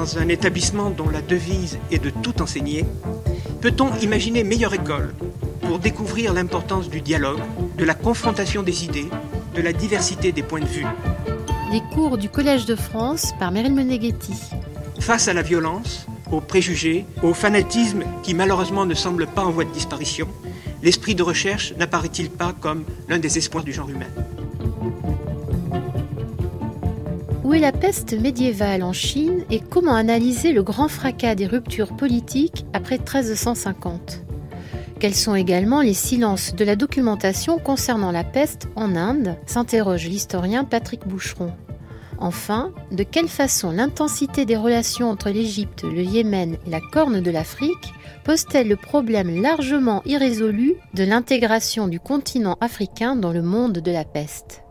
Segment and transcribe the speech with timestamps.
[0.00, 2.86] dans un établissement dont la devise est de tout enseigner,
[3.60, 5.12] peut-on imaginer meilleure école
[5.60, 7.42] pour découvrir l'importance du dialogue,
[7.76, 9.10] de la confrontation des idées,
[9.54, 10.86] de la diversité des points de vue?
[11.70, 14.32] Les cours du Collège de France par Meryl Meneghetti.
[15.00, 19.64] Face à la violence, aux préjugés, au fanatisme qui malheureusement ne semble pas en voie
[19.64, 20.28] de disparition,
[20.82, 24.08] l'esprit de recherche n'apparaît-il pas comme l'un des espoirs du genre humain?
[27.60, 32.96] La peste médiévale en Chine et comment analyser le grand fracas des ruptures politiques après
[32.96, 34.22] 1350
[34.98, 40.64] Quels sont également les silences de la documentation concernant la peste en Inde s'interroge l'historien
[40.64, 41.52] Patrick Boucheron.
[42.16, 47.30] Enfin, de quelle façon l'intensité des relations entre l'Égypte, le Yémen et la Corne de
[47.30, 47.92] l'Afrique
[48.24, 54.06] pose-t-elle le problème largement irrésolu de l'intégration du continent africain dans le monde de la
[54.06, 54.62] peste?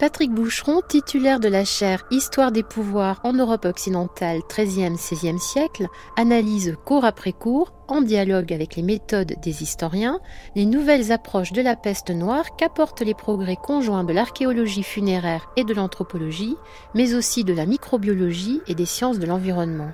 [0.00, 6.74] Patrick Boucheron, titulaire de la chaire Histoire des pouvoirs en Europe occidentale 13e-16e siècle, analyse
[6.86, 10.18] cours après cours, en dialogue avec les méthodes des historiens,
[10.56, 15.64] les nouvelles approches de la peste noire qu'apportent les progrès conjoints de l'archéologie funéraire et
[15.64, 16.56] de l'anthropologie,
[16.94, 19.92] mais aussi de la microbiologie et des sciences de l'environnement.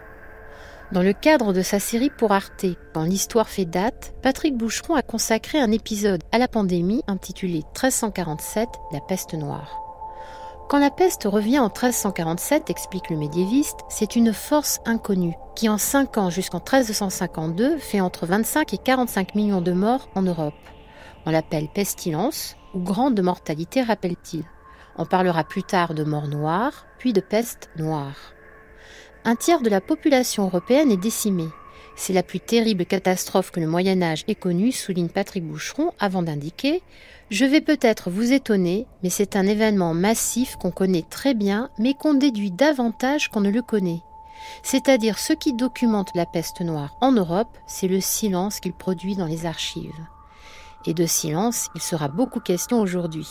[0.92, 5.02] Dans le cadre de sa série pour Arte, Quand l'histoire fait date, Patrick Boucheron a
[5.02, 9.85] consacré un épisode à la pandémie intitulé 1347, la peste noire.
[10.68, 15.78] Quand la peste revient en 1347, explique le médiéviste, c'est une force inconnue qui en
[15.78, 20.54] 5 ans jusqu'en 1352 fait entre 25 et 45 millions de morts en Europe.
[21.24, 24.42] On l'appelle pestilence ou grande mortalité, rappelle-t-il.
[24.96, 28.16] On parlera plus tard de mort noire, puis de peste noire.
[29.24, 31.48] Un tiers de la population européenne est décimée.
[31.96, 36.22] C'est la plus terrible catastrophe que le Moyen Âge ait connue, souligne Patrick Boucheron, avant
[36.22, 36.82] d'indiquer
[37.30, 41.94] Je vais peut-être vous étonner, mais c'est un événement massif qu'on connaît très bien, mais
[41.94, 44.02] qu'on déduit davantage qu'on ne le connaît.
[44.62, 49.26] C'est-à-dire ce qui documente la peste noire en Europe, c'est le silence qu'il produit dans
[49.26, 50.06] les archives.
[50.84, 53.26] Et de silence, il sera beaucoup question aujourd'hui.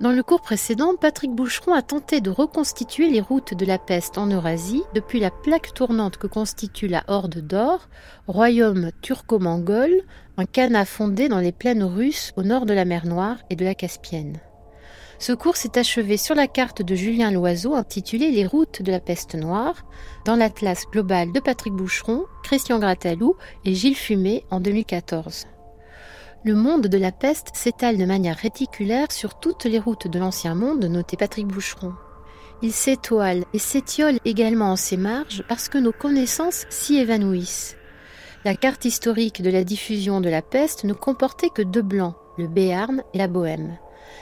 [0.00, 4.16] Dans le cours précédent, Patrick Boucheron a tenté de reconstituer les routes de la peste
[4.16, 7.86] en Eurasie depuis la plaque tournante que constitue la Horde d'Or,
[8.26, 9.90] royaume turco-mongol,
[10.38, 13.64] un canat fondé dans les plaines russes au nord de la mer Noire et de
[13.66, 14.40] la Caspienne.
[15.18, 19.00] Ce cours s'est achevé sur la carte de Julien Loiseau intitulée Les routes de la
[19.00, 19.84] peste noire,
[20.24, 23.36] dans l'atlas global de Patrick Boucheron, Christian Gratalou
[23.66, 25.44] et Gilles Fumet en 2014
[26.42, 30.54] le monde de la peste s'étale de manière réticulaire sur toutes les routes de l'ancien
[30.54, 31.92] monde, notait Patrick Boucheron.
[32.62, 37.76] Il s'étoile et s'étiole également en ses marges parce que nos connaissances s'y évanouissent.
[38.44, 42.48] La carte historique de la diffusion de la peste ne comportait que deux blancs, le
[42.48, 43.76] Béarn et la Bohème.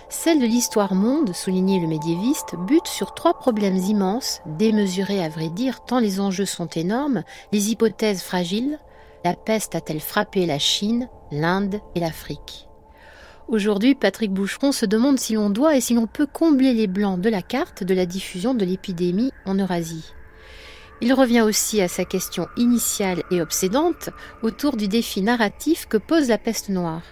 [0.09, 5.51] Celle de l'histoire monde, soulignait le médiéviste, bute sur trois problèmes immenses, démesurés à vrai
[5.51, 8.79] dire tant les enjeux sont énormes, les hypothèses fragiles,
[9.35, 12.69] peste a-t-elle frappé la Chine, l'Inde et l'Afrique?
[13.49, 17.21] Aujourd'hui, Patrick Boucheron se demande si l'on doit et si l'on peut combler les blancs
[17.21, 20.13] de la carte de la diffusion de l'épidémie en Eurasie.
[21.01, 24.11] Il revient aussi à sa question initiale et obsédante
[24.43, 27.03] autour du défi narratif que pose la peste noire.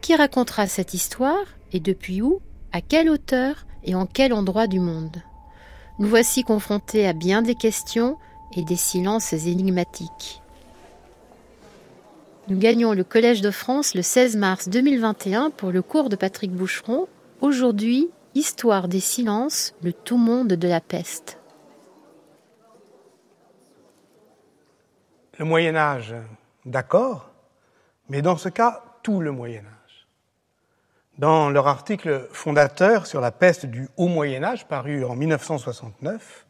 [0.00, 2.40] Qui racontera cette histoire et depuis où,
[2.72, 5.22] à quelle hauteur et en quel endroit du monde?
[5.98, 8.16] Nous voici confrontés à bien des questions
[8.56, 10.39] et des silences énigmatiques.
[12.50, 16.50] Nous gagnons le Collège de France le 16 mars 2021 pour le cours de Patrick
[16.50, 17.06] Boucheron.
[17.40, 21.38] Aujourd'hui, Histoire des silences, le tout monde de la peste.
[25.38, 26.16] Le Moyen Âge,
[26.66, 27.30] d'accord,
[28.08, 30.08] mais dans ce cas, tout le Moyen Âge.
[31.18, 36.46] Dans leur article fondateur sur la peste du Haut Moyen Âge, paru en 1969,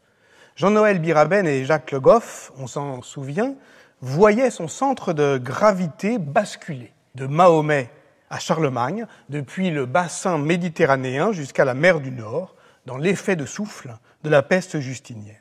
[0.55, 3.55] Jean-Noël Biraben et Jacques Le Goff, on s'en souvient,
[4.01, 7.89] voyait son centre de gravité basculer de Mahomet
[8.29, 12.55] à Charlemagne, depuis le bassin méditerranéen jusqu'à la mer du Nord,
[12.85, 15.35] dans l'effet de souffle de la peste justinienne.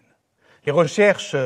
[0.66, 1.36] Les recherches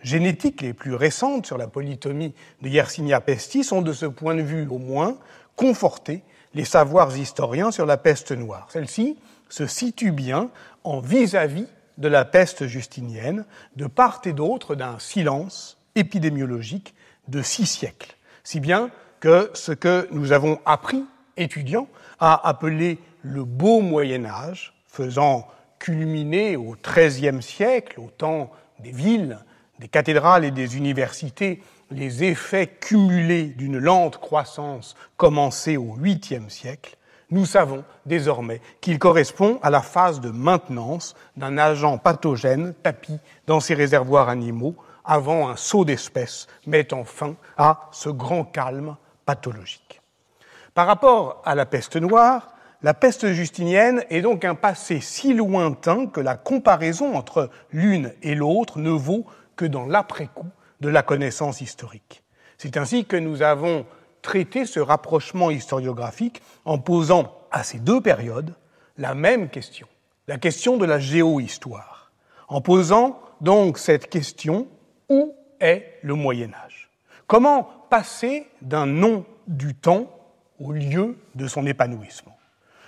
[0.00, 4.42] génétiques les plus récentes sur la polytomie de Yersinia pestis ont, de ce point de
[4.42, 5.18] vue au moins,
[5.56, 6.22] conforté
[6.54, 8.68] les savoirs historiens sur la peste noire.
[8.70, 9.18] Celle-ci
[9.48, 10.50] se situe bien
[10.84, 11.68] en vis-à-vis -vis
[11.98, 13.44] de la peste justinienne,
[13.76, 16.94] de part et d'autre d'un silence épidémiologique
[17.28, 21.04] de six siècles, si bien que ce que nous avons appris,
[21.36, 21.88] étudiants,
[22.20, 25.48] à appeler le beau Moyen Âge, faisant
[25.78, 29.38] culminer au XIIIe siècle, au temps des villes,
[29.78, 36.96] des cathédrales et des universités, les effets cumulés d'une lente croissance commencée au VIIIe siècle,
[37.30, 43.60] nous savons désormais qu'il correspond à la phase de maintenance d'un agent pathogène tapi dans
[43.60, 48.96] ces réservoirs animaux avant un saut d'espèces mettant fin à ce grand calme
[49.26, 50.00] pathologique.
[50.74, 56.06] Par rapport à la peste noire, la peste justinienne est donc un passé si lointain
[56.06, 59.24] que la comparaison entre l'une et l'autre ne vaut
[59.56, 62.22] que dans l'après-coup de la connaissance historique.
[62.58, 63.86] C'est ainsi que nous avons
[64.20, 68.54] traité ce rapprochement historiographique en posant à ces deux périodes
[68.98, 69.86] la même question,
[70.28, 72.12] la question de la géohistoire,
[72.48, 74.66] en posant donc cette question
[75.08, 76.90] où est le Moyen Âge.
[77.26, 80.10] Comment passer d'un nom du temps
[80.60, 82.36] au lieu de son épanouissement.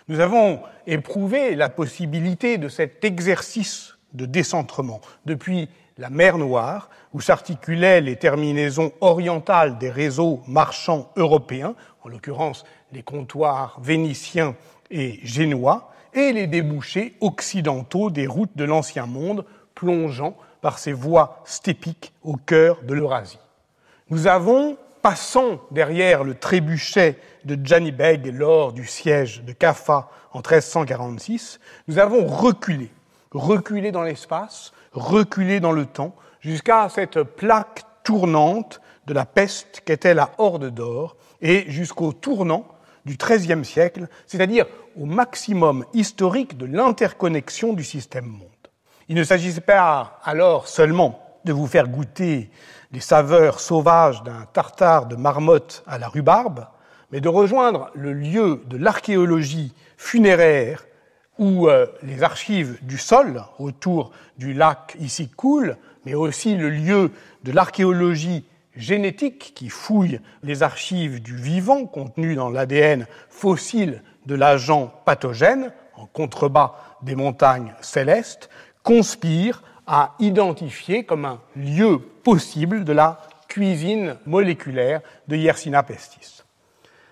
[0.09, 5.01] Nous avons éprouvé la possibilité de cet exercice de décentrement.
[5.25, 5.69] Depuis
[5.99, 13.03] la mer Noire, où s'articulaient les terminaisons orientales des réseaux marchands européens, en l'occurrence les
[13.03, 14.55] comptoirs vénitiens
[14.91, 20.37] et génois, et les débouchés occidentaux des routes de l'Ancien Monde, plongeant
[20.67, 23.39] par ces voies stépiques au cœur de l'Eurasie.
[24.11, 31.61] Nous avons, passant derrière le trébuchet de Janibeg lors du siège de Kaffa en 1346,
[31.87, 32.91] nous avons reculé,
[33.31, 40.15] reculé dans l'espace, reculé dans le temps, jusqu'à cette plaque tournante de la peste qu'était
[40.15, 42.67] la Horde d'Or, et jusqu'au tournant
[43.05, 44.67] du XIIIe siècle, c'est-à-dire
[45.01, 48.56] au maximum historique de l'interconnexion du système monde.
[49.09, 52.51] Il ne s'agissait pas alors seulement de vous faire goûter
[52.91, 56.67] les saveurs sauvages d'un tartare de marmotte à la rhubarbe,
[57.13, 60.85] mais de rejoindre le lieu de l'archéologie funéraire
[61.39, 67.13] où euh, les archives du sol autour du lac ici coulent, mais aussi le lieu
[67.45, 68.45] de l'archéologie
[68.75, 76.07] génétique qui fouille les archives du vivant contenu dans l'ADN fossile de l'agent pathogène en
[76.07, 78.51] contrebas des montagnes célestes,
[78.87, 86.45] conspire à identifier comme un lieu possible de la cuisine moléculaire de Yersina pestis.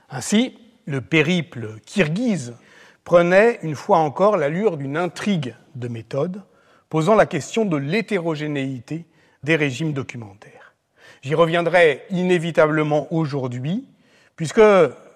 [0.08, 0.56] Ainsi,
[0.86, 2.54] le périple kirghize
[3.02, 6.42] prenait une fois encore l'allure d'une intrigue de méthode,
[6.90, 9.04] posant la question de l'hétérogénéité
[9.42, 10.74] des régimes documentaires.
[11.22, 13.84] J'y reviendrai inévitablement aujourd'hui,
[14.36, 14.62] puisque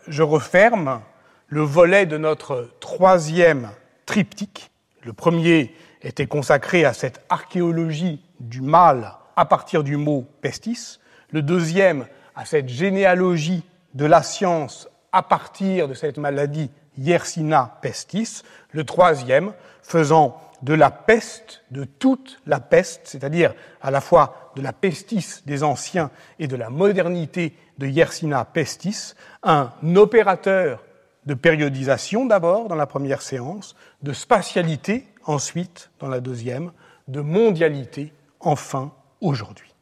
[0.08, 1.02] je referme
[1.46, 3.70] le volet de notre troisième
[4.06, 4.72] triptyque.
[5.04, 5.72] Le premier
[6.02, 10.98] était consacré à cette archéologie du mal à partir du mot pestis,
[11.30, 13.64] le deuxième à cette généalogie
[13.94, 18.42] de la science à partir de cette maladie Yersina pestis,
[18.72, 19.52] le troisième
[19.82, 25.42] faisant de la peste, de toute la peste, c'est-à-dire à la fois de la pestis
[25.46, 30.82] des anciens et de la modernité de Yersina pestis, un opérateur
[31.26, 36.72] de périodisation d'abord dans la première séance, de spatialité ensuite dans la deuxième,
[37.06, 39.72] de mondialité enfin aujourd'hui.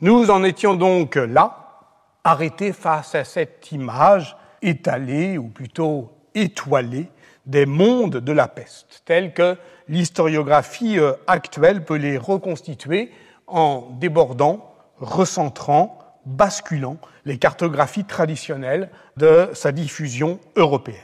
[0.00, 1.80] Nous en étions donc là,
[2.24, 7.08] arrêtés face à cette image étalée, ou plutôt étoilée,
[7.46, 9.56] des mondes de la peste, tels que
[9.88, 13.12] l'historiographie euh, actuelle peut les reconstituer
[13.46, 16.96] en débordant, recentrant, basculant
[17.26, 20.96] les cartographies traditionnelles de sa diffusion européenne.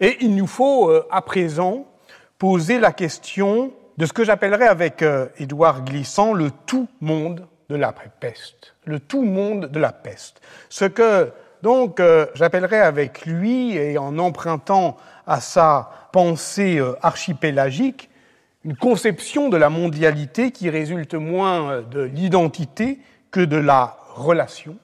[0.00, 1.86] Et il nous faut euh, à présent
[2.44, 7.74] poser la question de ce que j'appellerais avec euh, Édouard Glissant le tout monde de
[7.74, 10.42] la peste, le tout monde de la peste.
[10.68, 11.32] Ce que
[11.62, 18.10] donc euh, j'appellerais avec lui et en empruntant à sa pensée euh, archipélagique
[18.62, 22.98] une conception de la mondialité qui résulte moins de l'identité
[23.30, 24.76] que de la relation,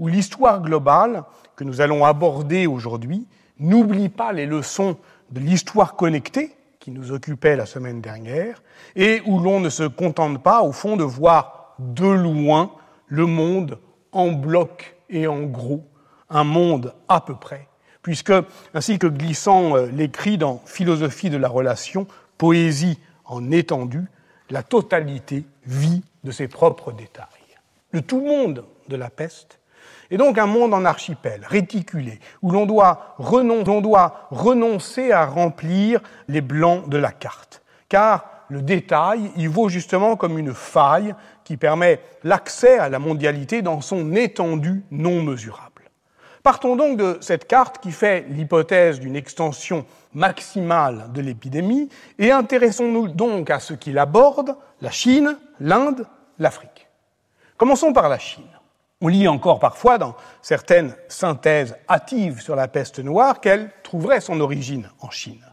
[0.00, 1.22] où l'histoire globale
[1.54, 3.28] que nous allons aborder aujourd'hui
[3.60, 4.96] n'oublie pas les leçons
[5.30, 8.62] de l'histoire connectée qui nous occupait la semaine dernière,
[8.94, 12.72] et où l'on ne se contente pas, au fond, de voir de loin
[13.06, 13.78] le monde
[14.12, 15.88] en bloc et en gros,
[16.28, 17.68] un monde à peu près,
[18.02, 18.34] puisque,
[18.74, 24.04] ainsi que Glissant euh, l'écrit dans Philosophie de la relation, poésie en étendue,
[24.50, 27.24] la totalité vit de ses propres détails.
[27.92, 29.58] Le tout monde de la peste
[30.14, 36.88] et donc un monde en archipel, réticulé, où l'on doit, renoncer à remplir les blancs
[36.88, 37.62] de la carte.
[37.88, 43.60] Car le détail y vaut justement comme une faille qui permet l'accès à la mondialité
[43.60, 45.82] dans son étendue non mesurable.
[46.44, 51.88] Partons donc de cette carte qui fait l'hypothèse d'une extension maximale de l'épidémie
[52.20, 56.06] et intéressons-nous donc à ce qu'il aborde, la Chine, l'Inde,
[56.38, 56.86] l'Afrique.
[57.56, 58.53] Commençons par la Chine.
[59.00, 64.40] On lit encore parfois dans certaines synthèses hâtives sur la peste noire qu'elle trouverait son
[64.40, 65.44] origine en Chine.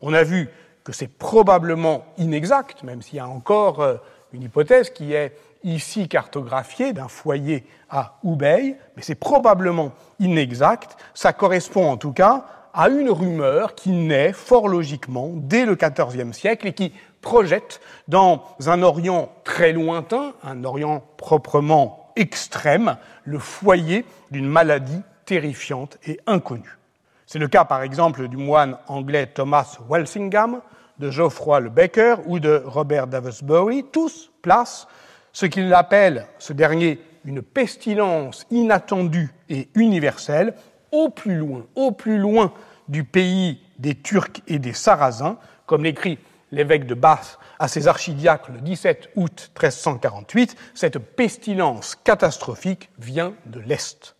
[0.00, 0.48] On a vu
[0.84, 3.96] que c'est probablement inexact, même s'il y a encore euh,
[4.32, 10.96] une hypothèse qui est ici cartographiée d'un foyer à Hubei, mais c'est probablement inexact.
[11.14, 16.32] Ça correspond en tout cas à une rumeur qui naît fort logiquement dès le XIVe
[16.32, 24.04] siècle et qui projette dans un Orient très lointain, un Orient proprement extrême, le foyer
[24.30, 26.78] d'une maladie terrifiante et inconnue.
[27.26, 30.60] C'est le cas par exemple du moine anglais Thomas Walsingham,
[30.98, 33.84] de Geoffroy le Baker ou de Robert Davisbury.
[33.90, 34.86] Tous placent
[35.32, 40.54] ce qu'il appelle, ce dernier, une pestilence inattendue et universelle
[40.92, 42.52] au plus loin, au plus loin
[42.88, 46.18] du pays des Turcs et des Sarrasins, comme l'écrit
[46.54, 53.60] l'évêque de Bath à ses archidiacres le 17 août 1348, cette pestilence catastrophique vient de
[53.60, 54.16] l'Est.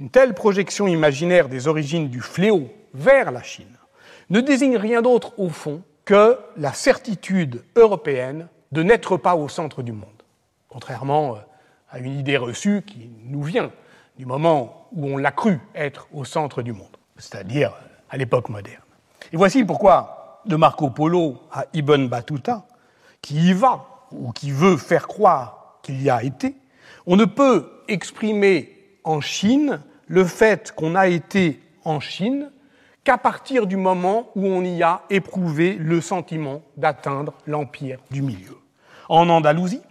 [0.00, 3.76] Une telle projection imaginaire des origines du fléau vers la Chine
[4.30, 9.82] ne désigne rien d'autre au fond que la certitude européenne de n'être pas au centre
[9.82, 10.22] du monde,
[10.68, 11.38] contrairement euh,
[11.90, 13.70] à une idée reçue qui nous vient
[14.18, 17.72] du moment où on l'a cru être au centre du monde, c'est-à-dire
[18.10, 18.82] à l'époque moderne.
[19.32, 22.66] Et voici pourquoi de Marco Polo à Ibn Battuta,
[23.22, 26.56] qui y va ou qui veut faire croire qu'il y a été,
[27.06, 32.50] on ne peut exprimer en Chine le fait qu'on a été en Chine
[33.04, 38.56] qu'à partir du moment où on y a éprouvé le sentiment d'atteindre l'empire du milieu.
[39.08, 39.82] En Andalousie,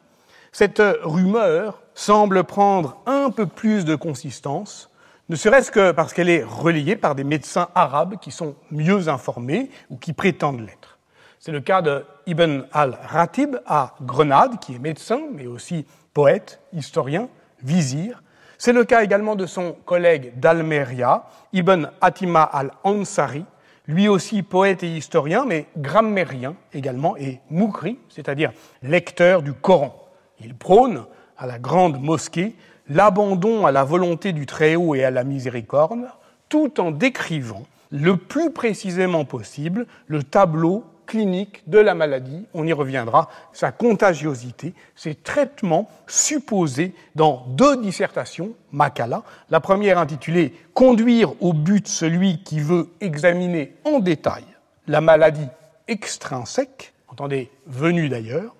[0.51, 4.89] cette rumeur semble prendre un peu plus de consistance
[5.34, 9.72] ne serait-ce que parce qu'elle est relayée par des médecins arabes qui sont mieux informés
[9.90, 11.00] ou qui prétendent l'être.
[11.40, 17.30] C'est le cas de Ibn al-Ratib à Grenade, qui est médecin, mais aussi poète, historien,
[17.63, 18.22] vizir.
[18.60, 23.44] C'est le cas également de son collègue d'Almeria, Ibn Atima al-Ansari,
[23.88, 28.52] lui aussi poète et historien, mais grammairien également, et moukri, c'est-à-dire
[28.84, 29.96] lecteur du Coran.
[30.40, 31.06] Il prône
[31.40, 32.56] à la grande mosquée
[32.90, 36.08] l'abandon à la volonté du Très-Haut et à la miséricorde,
[36.50, 42.74] tout en décrivant le plus précisément possible le tableau clinique de la maladie, on y
[42.74, 51.54] reviendra, sa contagiosité, ses traitements supposés dans deux dissertations, Makala, la première intitulée Conduire au
[51.54, 54.44] but celui qui veut examiner en détail
[54.88, 55.48] la maladie
[55.88, 58.56] extrinsèque, entendez, venue d'ailleurs,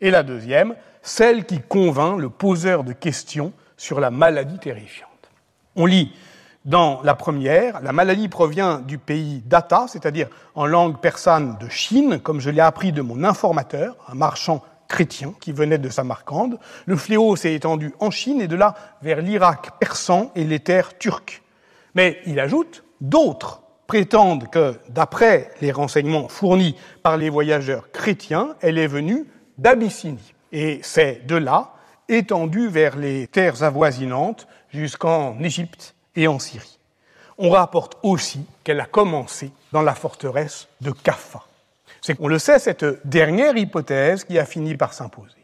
[0.00, 5.30] et la deuxième, celle qui convainc le poseur de questions sur la maladie terrifiante.
[5.74, 6.12] On lit
[6.66, 12.20] dans la première, la maladie provient du pays d'Ata, c'est-à-dire en langue persane de Chine,
[12.20, 16.58] comme je l'ai appris de mon informateur, un marchand chrétien qui venait de Samarcande.
[16.84, 20.98] Le fléau s'est étendu en Chine et de là vers l'Irak persan et les terres
[20.98, 21.42] turques.
[21.94, 28.76] Mais il ajoute, d'autres prétendent que, d'après les renseignements fournis par les voyageurs chrétiens, elle
[28.76, 30.34] est venue d'Abyssinie.
[30.52, 31.72] Et c'est de là
[32.08, 36.78] étendue vers les terres avoisinantes jusqu'en Égypte et en Syrie.
[37.38, 41.42] On rapporte aussi qu'elle a commencé dans la forteresse de Kaffa.
[42.00, 45.34] C'est qu'on le sait, cette dernière hypothèse qui a fini par s'imposer.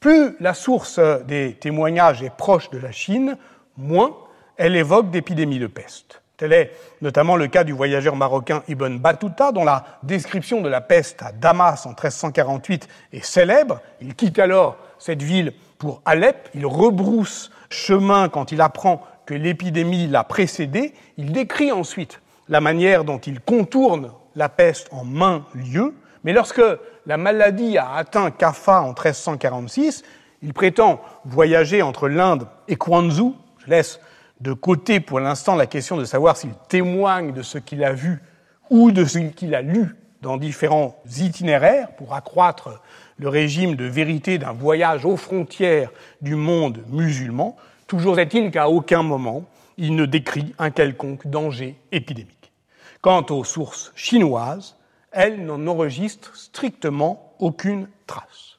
[0.00, 3.38] Plus la source des témoignages est proche de la Chine,
[3.76, 4.14] moins
[4.56, 6.22] elle évoque d'épidémies de peste.
[6.36, 10.80] Tel est notamment le cas du voyageur marocain Ibn Battuta, dont la description de la
[10.80, 13.80] peste à Damas en 1348 est célèbre.
[14.00, 20.06] Il quitte alors cette ville pour Alep, il rebrousse chemin quand il apprend que l'épidémie
[20.06, 25.96] l'a précédé, il décrit ensuite la manière dont il contourne la peste en main lieu,
[26.22, 26.62] mais lorsque
[27.04, 30.04] la maladie a atteint Kaffa en 1346,
[30.42, 33.34] il prétend voyager entre l'Inde et Kwanzhou.
[33.58, 33.98] Je laisse
[34.40, 38.22] de côté pour l'instant la question de savoir s'il témoigne de ce qu'il a vu
[38.70, 42.80] ou de ce qu'il a lu dans différents itinéraires pour accroître
[43.22, 49.02] le régime de vérité d'un voyage aux frontières du monde musulman, toujours est-il qu'à aucun
[49.02, 49.44] moment
[49.78, 52.52] il ne décrit un quelconque danger épidémique.
[53.00, 54.76] Quant aux sources chinoises,
[55.12, 58.58] elles n'en enregistrent strictement aucune trace.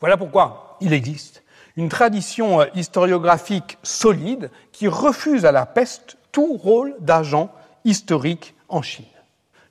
[0.00, 1.42] Voilà pourquoi il existe
[1.76, 7.50] une tradition euh, historiographique solide qui refuse à la peste tout rôle d'agent
[7.84, 9.04] historique en Chine.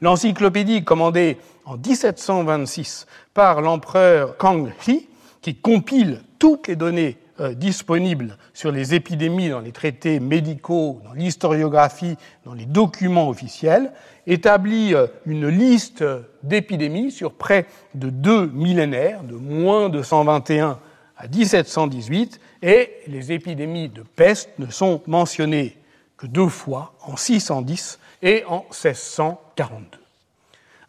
[0.02, 5.08] L'encyclopédie commandée en 1726 par l'empereur Kang He,
[5.42, 11.13] qui compile toutes les données euh, disponibles sur les épidémies dans les traités médicaux, dans
[11.13, 13.92] l'historiographie, dans les documents officiels,
[14.28, 16.04] établit euh, une liste
[16.44, 20.80] d'épidémies sur près de deux millénaires, de moins de 121
[21.18, 25.78] à 1718 et les épidémies de peste ne sont mentionnées
[26.18, 30.00] que deux fois, en 610 et en 1642.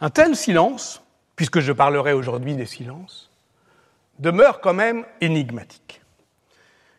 [0.01, 1.03] Un tel silence,
[1.37, 3.31] puisque je parlerai aujourd'hui des silences,
[4.19, 6.01] demeure quand même énigmatique.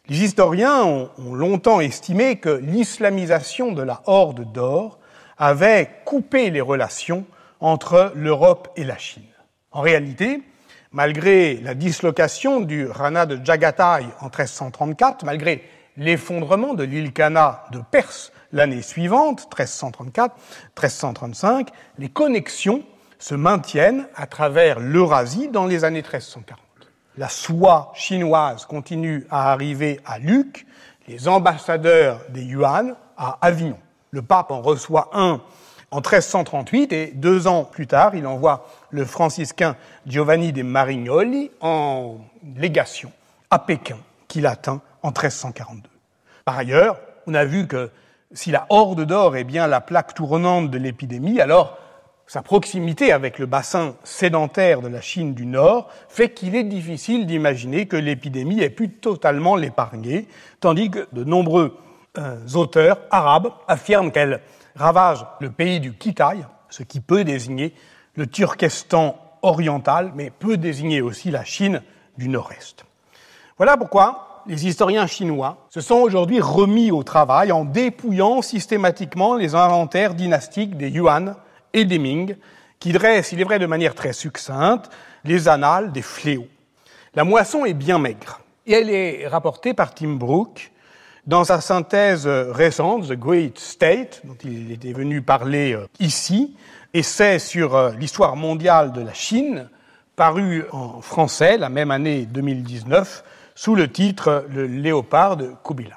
[0.07, 4.99] Les historiens ont, longtemps estimé que l'islamisation de la Horde d'Or
[5.37, 7.25] avait coupé les relations
[7.59, 9.23] entre l'Europe et la Chine.
[9.71, 10.43] En réalité,
[10.91, 15.63] malgré la dislocation du Rana de Jagatai en 1334, malgré
[15.97, 19.49] l'effondrement de l'île Kana de Perse l'année suivante,
[20.77, 22.83] 1334-1335, les connexions
[23.25, 26.59] se maintiennent à travers l'Eurasie dans les années 1340.
[27.17, 30.67] La soie chinoise continue à arriver à Luc,
[31.07, 33.79] les ambassadeurs des Yuan à Avignon.
[34.11, 35.41] Le pape en reçoit un
[35.89, 42.17] en 1338 et deux ans plus tard, il envoie le franciscain Giovanni de Marignoli en
[42.55, 43.11] légation
[43.49, 45.81] à Pékin, qu'il atteint en 1342.
[46.43, 47.89] Par ailleurs, on a vu que
[48.33, 51.79] si la horde d'or est bien la plaque tournante de l'épidémie, alors
[52.27, 57.25] sa proximité avec le bassin sédentaire de la Chine du Nord fait qu'il est difficile
[57.27, 60.27] d'imaginer que l'épidémie ait pu totalement l'épargner,
[60.59, 61.77] tandis que de nombreux
[62.17, 64.41] euh, auteurs arabes affirment qu'elle
[64.75, 67.73] ravage le pays du Kitaï, ce qui peut désigner
[68.15, 71.81] le Turkestan oriental, mais peut désigner aussi la Chine
[72.17, 72.85] du Nord-Est.
[73.57, 79.55] Voilà pourquoi les historiens chinois se sont aujourd'hui remis au travail en dépouillant systématiquement les
[79.55, 81.35] inventaires dynastiques des Yuan
[81.75, 82.35] et des Ming,
[82.79, 84.89] qui dressent, il est vrai de manière très succincte,
[85.23, 86.47] les annales des fléaux.
[87.13, 90.71] La moisson est bien maigre, et elle est rapportée par Tim Brooke
[91.27, 96.55] dans sa synthèse récente, The Great State, dont il était venu parler euh, ici,
[96.93, 99.69] essai sur euh, l'histoire mondiale de la Chine,
[100.15, 103.23] paru en français la même année 2019
[103.55, 105.91] sous le titre Le léopard de Kubilai.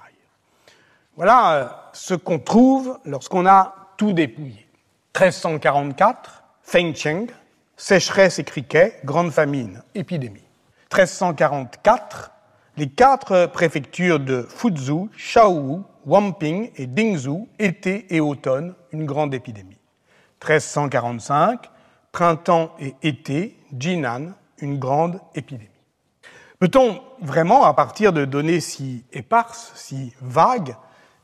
[1.17, 4.68] Voilà euh, ce qu'on trouve lorsqu'on a tout dépouillé.
[5.19, 7.27] 1344, Feng Cheng,
[7.77, 10.45] sécheresse et criquet, grande famine, épidémie.
[10.93, 12.31] 1344,
[12.77, 19.81] les quatre préfectures de Fuzhou, Shaowu, Wamping et Dingzhou, été et automne, une grande épidémie.
[20.41, 21.69] 1345,
[22.13, 25.69] printemps et été, Jinan, une grande épidémie.
[26.61, 30.77] Peut-on vraiment, à partir de données si éparses, si vagues,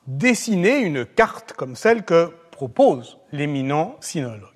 [0.08, 4.54] dessiner une carte comme celle que propose l'éminent sinologue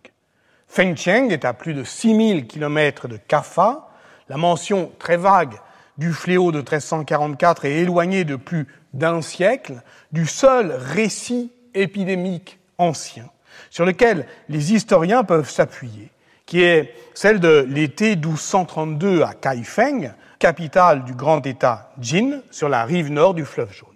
[0.68, 3.88] Feng Cheng est à plus de 6000 km de Kaffa.
[4.28, 5.54] La mention très vague
[5.96, 9.82] du fléau de 1344 est éloigné de plus d'un siècle
[10.12, 13.28] du seul récit épidémique ancien
[13.70, 16.12] sur lequel les historiens peuvent s'appuyer,
[16.46, 22.84] qui est celle de l'été 1232 à Kaifeng, capitale du grand État Jin, sur la
[22.84, 23.87] rive nord du fleuve jaune.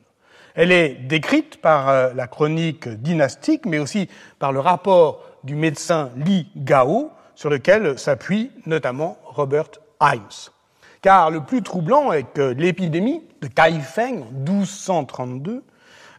[0.55, 6.11] Elle est décrite par euh, la chronique dynastique, mais aussi par le rapport du médecin
[6.17, 10.51] Li Gao, sur lequel s'appuie notamment Robert Himes.
[11.01, 15.65] Car le plus troublant est que l'épidémie de Kaifeng en 1232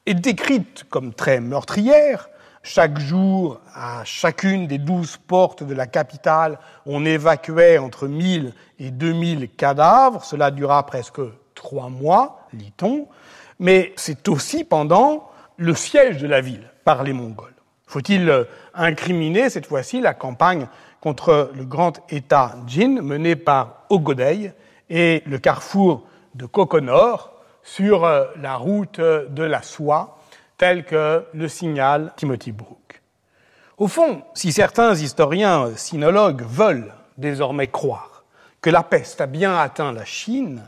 [0.06, 2.30] est décrite comme très meurtrière.
[2.64, 8.92] Chaque jour, à chacune des douze portes de la capitale, on évacuait entre 1000 et
[8.92, 10.24] 2000 cadavres.
[10.24, 11.22] Cela dura presque
[11.56, 13.08] trois mois, lit-on.
[13.60, 17.54] Mais c'est aussi pendant le siège de la ville par les Mongols.
[17.86, 20.68] Faut-il incriminer cette fois-ci la campagne
[21.00, 24.54] contre le grand État Jin menée par Ogodei
[24.90, 30.18] et le carrefour de Kokonor sur euh, la route de la soie,
[30.58, 33.02] tel que le signale Timothy Brook?
[33.78, 38.24] Au fond, si certains historiens sinologues veulent désormais croire
[38.62, 40.64] que la peste a bien atteint la Chine,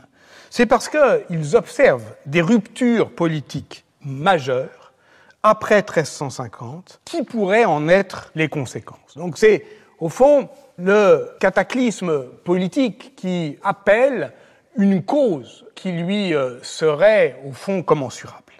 [0.56, 4.94] c'est parce qu'ils observent des ruptures politiques majeures
[5.42, 9.16] après 1350 qui pourraient en être les conséquences.
[9.16, 9.66] Donc c'est,
[9.98, 14.32] au fond, le cataclysme politique qui appelle
[14.78, 18.54] une cause qui lui euh, serait au fond commensurable.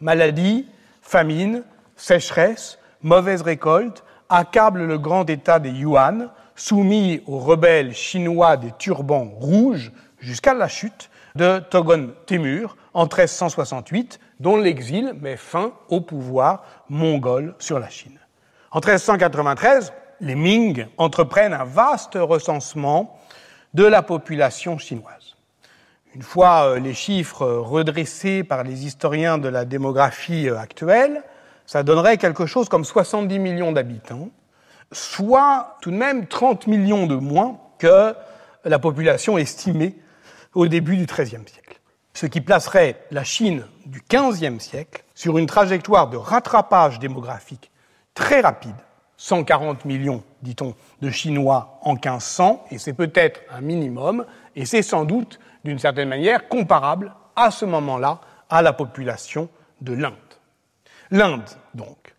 [0.00, 0.68] Maladie,
[1.02, 1.64] famine,
[1.96, 9.28] sécheresse, mauvaise récolte accablent le grand État des Yuan, soumis aux rebelles chinois des turbans
[9.34, 16.64] rouges jusqu'à la chute de Togon Temur en 1368, dont l'exil met fin au pouvoir
[16.88, 18.18] mongol sur la Chine.
[18.72, 23.18] En 1393, les Ming entreprennent un vaste recensement
[23.74, 25.36] de la population chinoise.
[26.14, 31.22] Une fois euh, les chiffres redressés par les historiens de la démographie euh, actuelle,
[31.66, 34.28] ça donnerait quelque chose comme 70 millions d'habitants,
[34.90, 38.14] soit tout de même 30 millions de moins que
[38.64, 39.96] la population estimée
[40.54, 41.80] au début du XIIIe siècle.
[42.12, 47.70] Ce qui placerait la Chine du XVe siècle sur une trajectoire de rattrapage démographique
[48.14, 48.74] très rapide.
[49.16, 54.24] 140 millions, dit-on, de Chinois en 1500, et c'est peut-être un minimum,
[54.56, 59.50] et c'est sans doute, d'une certaine manière, comparable à ce moment-là à la population
[59.82, 60.14] de l'Inde.
[61.10, 62.14] L'Inde, donc.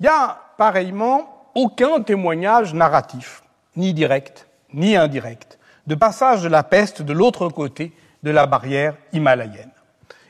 [0.00, 3.42] Il n'y a pareillement aucun témoignage narratif,
[3.76, 7.92] ni direct, ni indirect, de passage de la peste de l'autre côté
[8.22, 9.70] de la barrière himalayenne.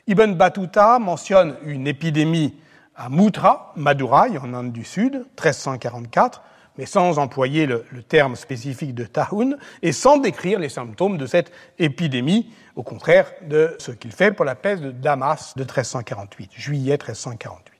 [0.07, 2.55] Ibn Battuta mentionne une épidémie
[2.95, 6.41] à Mutra, Madurai, en Inde du Sud, 1344,
[6.77, 11.51] mais sans employer le, terme spécifique de Tahoun et sans décrire les symptômes de cette
[11.79, 16.93] épidémie, au contraire de ce qu'il fait pour la peste de Damas de 1348, juillet
[16.93, 17.73] 1348.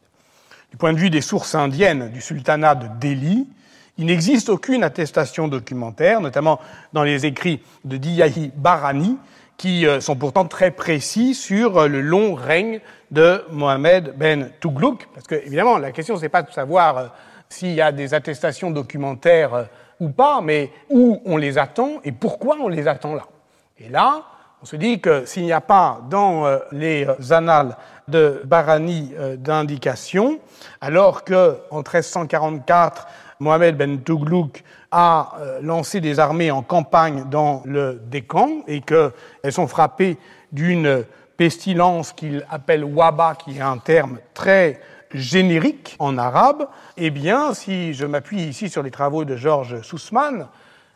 [0.71, 3.47] Du point de vue des sources indiennes du sultanat de Delhi,
[3.97, 6.59] il n'existe aucune attestation documentaire, notamment
[6.93, 9.17] dans les écrits de Diyahi Barani,
[9.57, 12.79] qui euh, sont pourtant très précis sur euh, le long règne
[13.11, 15.07] de Mohamed Ben Tougluk.
[15.13, 17.07] Parce que, évidemment, la question, c'est pas de savoir euh,
[17.49, 19.67] s'il y a des attestations documentaires
[19.99, 23.27] ou pas, mais où on les attend et pourquoi on les attend là.
[23.77, 24.23] Et là,
[24.63, 27.77] on se dit que s'il n'y a pas dans les annales
[28.07, 30.39] de Barani d'indication,
[30.81, 33.07] alors que en 1344,
[33.43, 39.51] Mohamed Ben Tougluk a euh, lancé des armées en campagne dans le Décan et qu'elles
[39.51, 40.17] sont frappées
[40.51, 41.03] d'une
[41.37, 44.79] pestilence qu'il appelle waba, qui est un terme très
[45.13, 50.47] générique en arabe, eh bien, si je m'appuie ici sur les travaux de Georges Sussman,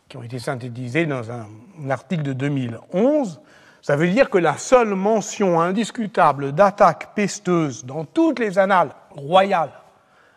[0.08, 1.46] qui ont été synthétisés dans un,
[1.84, 3.40] un article de 2011,
[3.82, 9.70] ça veut dire que la seule mention indiscutable d'attaque pesteuse dans toutes les annales royales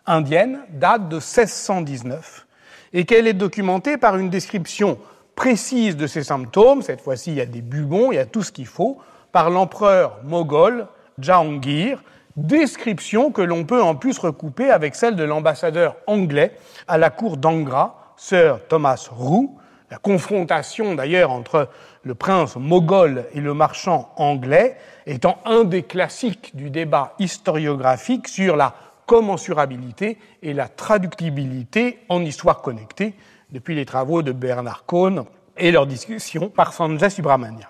[0.06, 2.48] indienne date de 1619
[2.94, 4.98] et qu'elle est documentée par une description
[5.36, 8.44] précise de ces symptômes, cette fois-ci il y a des bubons, il y a tout
[8.44, 8.98] ce qu'il faut,
[9.32, 10.88] par l'empereur moghol
[11.20, 12.04] Jahangir,
[12.36, 16.56] description que l'on peut en plus recouper avec celle de l'ambassadeur anglais
[16.88, 19.58] à la cour d'Angra, Sir Thomas Roux,
[19.90, 21.70] la confrontation d'ailleurs entre
[22.04, 28.56] le prince moghol et le marchand anglais étant un des classiques du débat historiographique sur
[28.56, 28.74] la
[29.12, 33.14] commensurabilité et la traductibilité en histoire connectée
[33.52, 35.26] depuis les travaux de Bernard Cohn
[35.58, 37.68] et leur discussion par Sanjay Subramanian.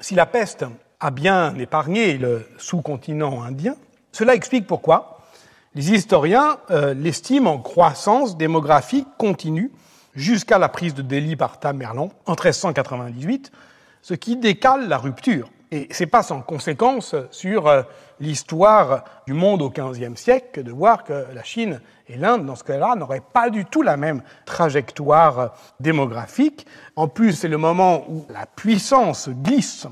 [0.00, 0.64] Si la peste
[0.98, 3.76] a bien épargné le sous-continent indien,
[4.10, 5.20] cela explique pourquoi
[5.76, 9.70] les historiens euh, l'estiment en croissance démographique continue
[10.16, 13.52] jusqu'à la prise de Delhi par Tamerlan en 1398,
[14.02, 17.82] ce qui décale la rupture et c'est pas sans conséquence sur euh,
[18.20, 22.62] l'histoire du monde au XVe siècle de voir que la Chine et l'Inde, dans ce
[22.62, 26.66] cas-là, n'auraient pas du tout la même trajectoire démographique.
[26.94, 29.86] En plus, c'est le moment où la puissance glisse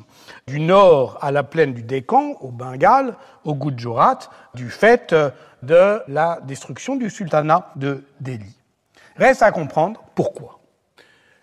[0.47, 4.19] du nord à la plaine du Décan, au Bengale, au Gujarat,
[4.53, 5.15] du fait
[5.63, 8.55] de la destruction du sultanat de Delhi.
[9.17, 10.60] Reste à comprendre pourquoi.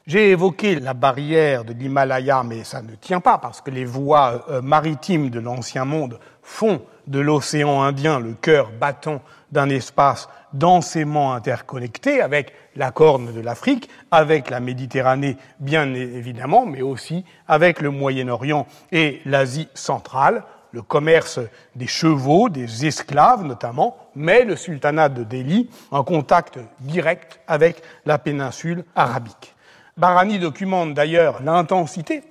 [0.08, 4.46] J'ai évoqué la barrière de l'Himalaya, mais ça ne tient pas parce que les voies
[4.50, 11.34] euh, maritimes de l'ancien monde font de l'océan Indien le cœur battant d'un espace densément
[11.34, 17.89] interconnecté avec la corne de l'Afrique, avec la Méditerranée bien évidemment, mais aussi avec le
[17.89, 21.41] Moyen-Orient et l'Asie centrale, le commerce
[21.76, 28.17] des chevaux, des esclaves notamment, mais le sultanat de Delhi en contact direct avec la
[28.17, 29.54] péninsule arabique.
[29.98, 32.24] Barani documente d'ailleurs l'intensité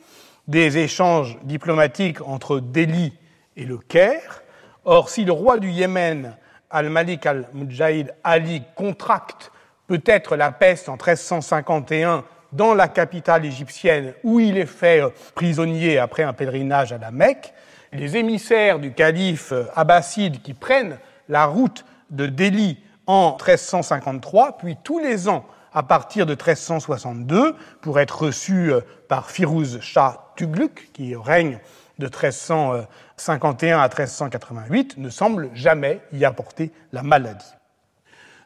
[0.47, 3.13] des échanges diplomatiques entre Delhi
[3.57, 4.43] et le Caire.
[4.85, 6.37] Or, si le roi du Yémen,
[6.71, 9.51] Al-Malik al-Mujahid Ali, contracte
[9.89, 15.03] peut-être la peste en 1351 dans la capitale égyptienne où il est fait
[15.35, 17.53] prisonnier après un pèlerinage à la Mecque,
[17.93, 20.99] les émissaires du calife abbasside qui prennent
[21.29, 25.45] la route de Delhi en 1353, puis tous les ans
[25.77, 31.61] à partir de 1362 pour être reçu euh, par Firouz Shah Tughluq, qui règne
[31.99, 37.53] de 1351 à 1388, ne semble jamais y apporter la maladie.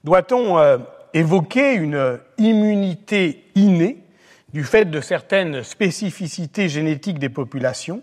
[0.03, 0.79] Doit-on euh,
[1.15, 4.05] évoquer une immunité innée
[4.53, 8.03] du fait de certaines spécificités génétiques des populations,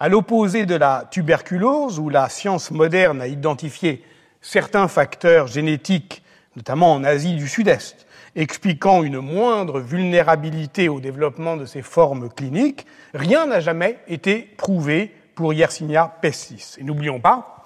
[0.00, 4.04] à l'opposé de la tuberculose, où la science moderne a identifié
[4.40, 6.24] certains facteurs génétiques,
[6.56, 8.03] notamment en Asie du Sud-Est,
[8.36, 15.14] expliquant une moindre vulnérabilité au développement de ces formes cliniques, rien n'a jamais été prouvé
[15.34, 16.76] pour Yersinia pestis.
[16.78, 17.64] Et n'oublions pas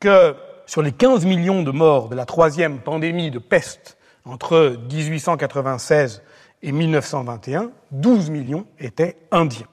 [0.00, 0.34] que
[0.66, 6.22] sur les 15 millions de morts de la troisième pandémie de peste entre 1896
[6.62, 9.66] et 1921, 12 millions étaient indiens.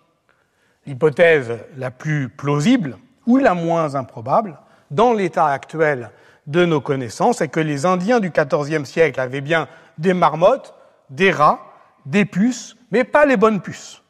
[0.85, 4.57] L'hypothèse la plus plausible ou la moins improbable,
[4.91, 6.11] dans l'état actuel
[6.47, 10.73] de nos connaissances, est que les Indiens du XIVe siècle avaient bien des marmottes,
[11.09, 11.59] des rats,
[12.05, 14.01] des puces, mais pas les bonnes puces.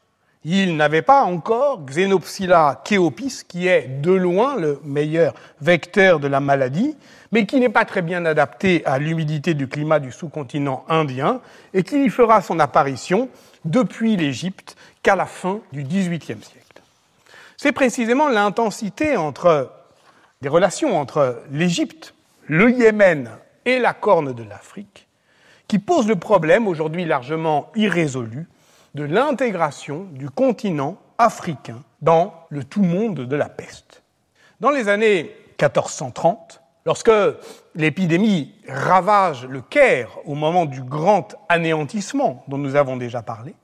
[0.48, 6.38] Ils n'avaient pas encore Xenopsylla chaopis, qui est de loin le meilleur vecteur de la
[6.38, 6.96] maladie,
[7.32, 11.40] mais qui n'est pas très bien adapté à l'humidité du climat du sous-continent indien
[11.74, 13.28] et qui y fera son apparition
[13.64, 16.82] depuis l'Égypte qu'à la fin du XVIIIe siècle.
[17.56, 19.72] C'est précisément l'intensité entre
[20.42, 22.14] des relations entre l'Égypte,
[22.48, 23.30] le Yémen
[23.64, 25.06] et la Corne de l'Afrique
[25.68, 28.48] qui pose le problème aujourd'hui largement irrésolu
[28.94, 34.02] de l'intégration du continent africain dans le tout monde de la peste.
[34.60, 37.10] Dans les années 1430, lorsque
[37.74, 43.54] l'épidémie ravage le Caire au moment du grand anéantissement dont nous avons déjà parlé,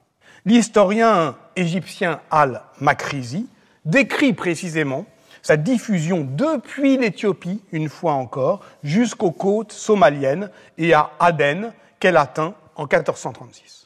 [0.45, 3.47] l'historien égyptien Al-Makrizi
[3.85, 5.07] décrit précisément
[5.43, 12.55] sa diffusion depuis l'Éthiopie, une fois encore, jusqu'aux côtes somaliennes et à Aden, qu'elle atteint
[12.77, 13.83] en 1436.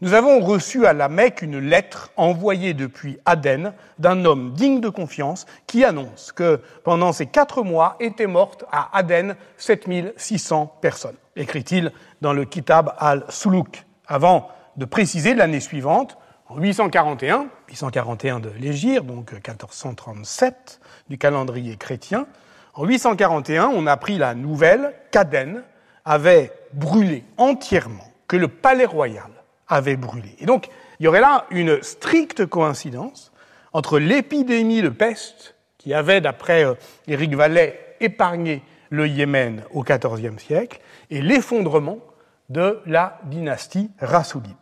[0.00, 4.88] Nous avons reçu à la Mecque une lettre envoyée depuis Aden d'un homme digne de
[4.88, 11.92] confiance qui annonce que pendant ces quatre mois étaient mortes à Aden 7600 personnes, écrit-il
[12.20, 16.16] dans le Kitab al-Suluk, avant de préciser l'année suivante,
[16.48, 22.26] en 841, 841 de l'Égir, donc 1437 du calendrier chrétien,
[22.74, 25.64] en 841, on a pris la nouvelle qu'Aden
[26.04, 29.30] avait brûlé entièrement, que le palais royal
[29.66, 30.36] avait brûlé.
[30.38, 30.68] Et donc,
[31.00, 33.32] il y aurait là une stricte coïncidence
[33.72, 36.74] entre l'épidémie de peste qui avait, d'après euh,
[37.06, 40.80] Éric Vallet, épargné le Yémen au XIVe siècle
[41.10, 41.98] et l'effondrement
[42.48, 44.54] de la dynastie rassoulide,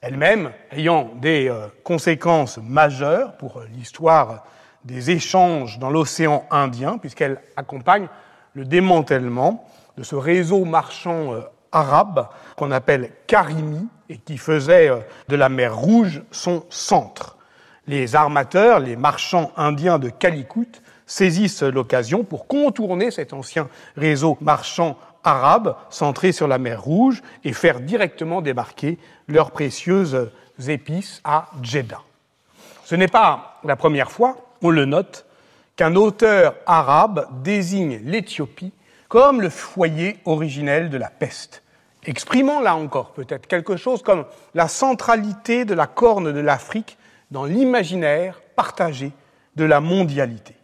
[0.00, 4.44] elle-même ayant des euh, conséquences majeures pour l'histoire
[4.84, 8.08] des échanges dans l'océan Indien, puisqu'elle accompagne
[8.54, 11.40] le démantèlement de ce réseau marchand euh,
[11.72, 17.36] arabe qu'on appelle Karimi et qui faisait euh, de la mer Rouge son centre.
[17.86, 24.98] Les armateurs, les marchands indiens de Calicut saisissent l'occasion pour contourner cet ancien réseau marchand
[25.24, 30.30] arabe centré sur la mer Rouge et faire directement débarquer leurs précieuses
[30.66, 32.02] épices à Jeddah.
[32.84, 35.26] Ce n'est pas la première fois, on le note,
[35.76, 38.72] qu'un auteur arabe désigne l'Éthiopie
[39.08, 41.62] comme le foyer originel de la peste,
[42.04, 46.98] exprimant là encore peut-être quelque chose comme la centralité de la corne de l'Afrique
[47.30, 49.12] dans l'imaginaire partagé
[49.56, 50.54] de la mondialité.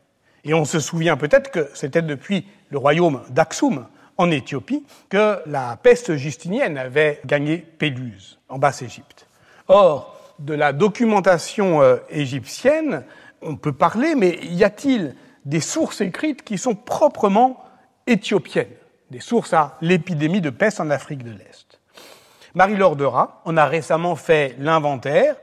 [0.44, 3.86] Et on se souvient peut-être que c'était depuis le royaume d'Aksum
[4.18, 9.26] en Éthiopie que la peste justinienne avait gagné Péluse en Basse-Égypte.
[9.68, 13.04] Or, de la documentation euh, égyptienne,
[13.42, 17.62] on peut parler, mais y a-t-il des sources écrites qui sont proprement
[18.06, 18.68] éthiopienne,
[19.10, 21.80] des sources à l'épidémie de peste en Afrique de l'Est?
[22.54, 25.36] Marie-Laure Dera en a récemment fait l'inventaire,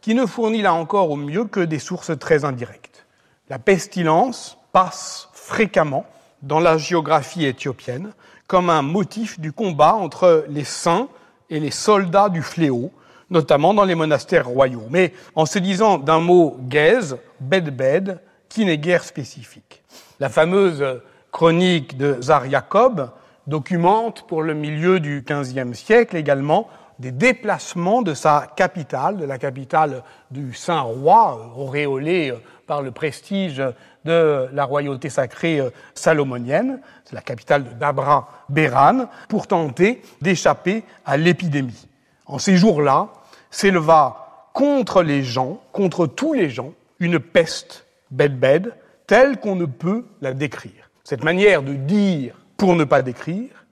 [0.00, 3.06] qui ne fournit là encore au mieux que des sources très indirectes.
[3.48, 6.06] La pestilence passe fréquemment
[6.42, 8.12] dans la géographie éthiopienne
[8.46, 11.08] comme un motif du combat entre les saints
[11.50, 12.92] et les soldats du fléau,
[13.30, 18.78] notamment dans les monastères royaux, mais en se disant d'un mot gaze, bed-bed, qui n'est
[18.78, 19.82] guère spécifique.
[20.20, 20.84] La fameuse
[21.32, 23.10] chronique de Zar Jacob
[23.46, 26.68] documente pour le milieu du XVe siècle également
[26.98, 32.32] des déplacements de sa capitale, de la capitale du Saint-Roi, auréolée
[32.66, 33.62] par le prestige
[34.06, 35.60] de la royauté sacrée
[35.94, 41.86] salomonienne, c'est la capitale de Dabra Béran, pour tenter d'échapper à l'épidémie.
[42.24, 43.08] En ces jours-là,
[43.50, 48.72] s'éleva contre les gens, contre tous les gens, une peste, bed-bed,
[49.06, 53.64] telle qu'on ne peut la décrire cette manière de dire pour ne pas décrire,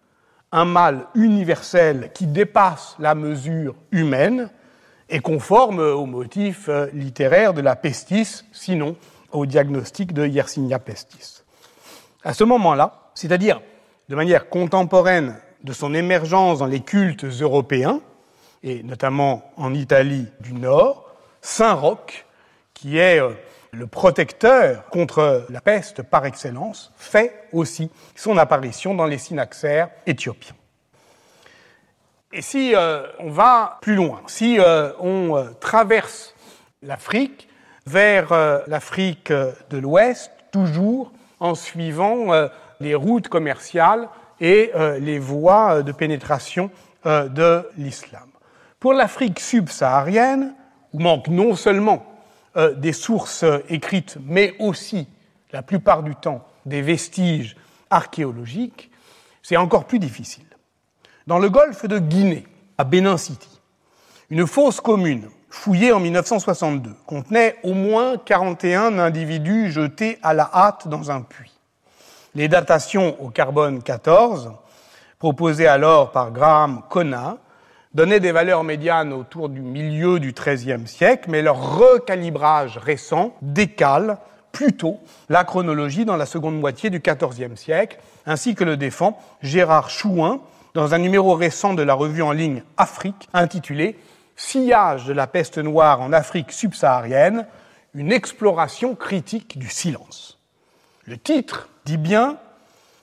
[0.53, 4.51] un mal universel qui dépasse la mesure humaine
[5.09, 8.95] et conforme au motif euh, littéraire de la pestis, sinon
[9.35, 11.43] au diagnostic de Yersinia pestis.
[12.23, 13.61] À ce moment-là, c'est-à-dire
[14.09, 18.01] de manière contemporaine de son émergence dans les cultes européens,
[18.63, 21.11] et notamment en Italie du Nord,
[21.43, 22.25] Saint Roch,
[22.73, 23.31] qui est euh,
[23.73, 30.55] le protecteur contre la peste par excellence, fait aussi son apparition dans les synaxaires éthiopiens.
[32.33, 36.35] Et si euh, on va plus loin, si euh, on traverse
[36.83, 37.49] l'Afrique
[37.87, 38.33] vers
[38.67, 42.27] l'Afrique de l'Ouest, toujours en suivant
[42.81, 44.09] les routes commerciales
[44.41, 46.71] et les voies de pénétration
[47.05, 48.29] de l'islam.
[48.81, 50.55] Pour l'Afrique subsaharienne,
[50.93, 52.07] où manque non seulement
[52.57, 55.09] euh, des sources écrites, mais aussi,
[55.53, 57.57] la plupart du temps, des vestiges
[57.91, 58.91] archéologiques,
[59.43, 60.45] c'est encore plus difficile.
[61.27, 62.47] Dans le golfe de Guinée,
[62.79, 63.61] à Benin City,
[64.31, 70.89] une fosse commune fouillée en 1962 contenait au moins 41 individus jetés à la hâte
[70.89, 71.55] dans un puits.
[72.35, 74.53] Les datations au carbone 14,
[75.21, 77.37] proposées alors par Graham Conner,
[77.95, 84.19] donnaient des valeurs médianes autour du milieu du XIIIe siècle, mais leur recalibrage récent décale
[84.51, 89.89] plutôt la chronologie dans la seconde moitié du XIVe siècle, ainsi que le défend Gérard
[89.89, 90.41] Chouin
[90.75, 93.97] dans un numéro récent de la revue en ligne Afrique intitulé
[94.37, 97.47] Sillage de la peste noire en Afrique subsaharienne,
[97.95, 100.39] une exploration critique du silence.
[101.05, 102.39] Le titre dit bien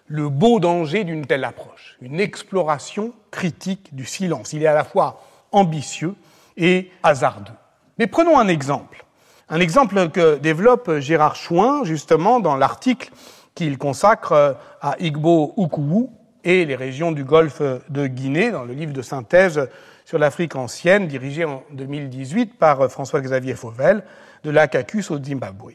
[0.08, 4.52] le beau danger d'une telle approche, une exploration critique du silence.
[4.52, 6.16] Il est à la fois ambitieux
[6.58, 7.54] et hasardeux.
[7.98, 9.06] Mais prenons un exemple.
[9.48, 13.12] Un exemple que développe Gérard Chouin, justement, dans l'article
[13.56, 16.08] qu'il consacre à Igbo Ukuwu
[16.44, 19.70] et les régions du golfe de Guinée, dans le livre de synthèse
[20.12, 24.04] sur l'Afrique ancienne, dirigé en 2018 par François-Xavier Fauvel,
[24.44, 25.72] de l'Akakus au Zimbabwe.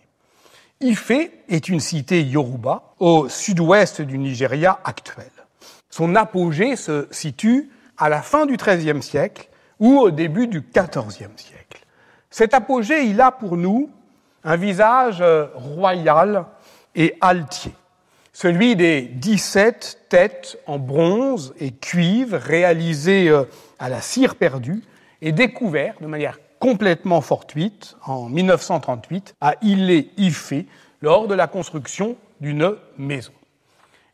[0.83, 1.11] Ife
[1.49, 5.31] est une cité yoruba au sud-ouest du Nigeria actuel.
[5.89, 9.49] Son apogée se situe à la fin du XIIIe siècle
[9.81, 11.81] ou au début du XIVe siècle.
[12.29, 13.89] Cet apogée, il a pour nous
[14.45, 16.45] un visage euh, royal
[16.95, 17.73] et altier,
[18.35, 23.45] celui des 17 têtes en bronze et cuivre réalisées euh,
[23.79, 24.83] à la cire perdue
[25.23, 30.67] et découvertes de manière complètement fortuite en 1938 à Ilé-Ifé
[31.03, 33.33] lors de la construction d'une maison.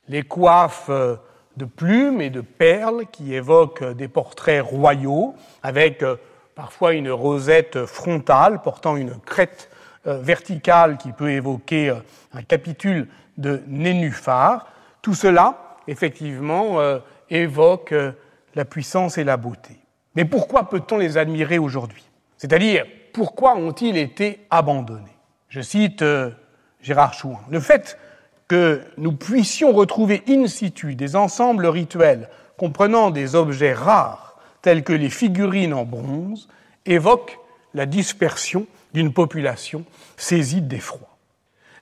[0.09, 1.17] Les coiffes euh,
[1.57, 6.17] de plumes et de perles qui évoquent des portraits royaux avec euh,
[6.55, 9.71] parfois une rosette frontale portant une crête
[10.07, 11.95] euh, verticale qui peut évoquer
[12.35, 14.67] un capitule de nénuphar.
[15.01, 16.79] Tout cela, effectivement,
[17.31, 17.95] évoque
[18.55, 19.77] la puissance et la beauté.
[20.15, 22.05] Mais pourquoi peut-on les admirer aujourd'hui?
[22.37, 25.17] C'est-à-dire, pourquoi ont-ils été abandonnés?
[25.49, 26.31] Je cite euh,
[26.81, 27.41] Gérard Chouin.
[27.51, 27.99] Le fait
[28.49, 34.93] que nous puissions retrouver in situ des ensembles rituels comprenant des objets rares tels que
[34.93, 36.49] les figurines en bronze
[36.87, 37.39] évoque
[37.75, 39.85] la dispersion d'une population
[40.17, 41.09] saisie d'effroi.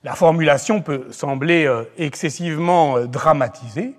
[0.03, 3.93] La formulation peut sembler euh, excessivement euh, dramatisée.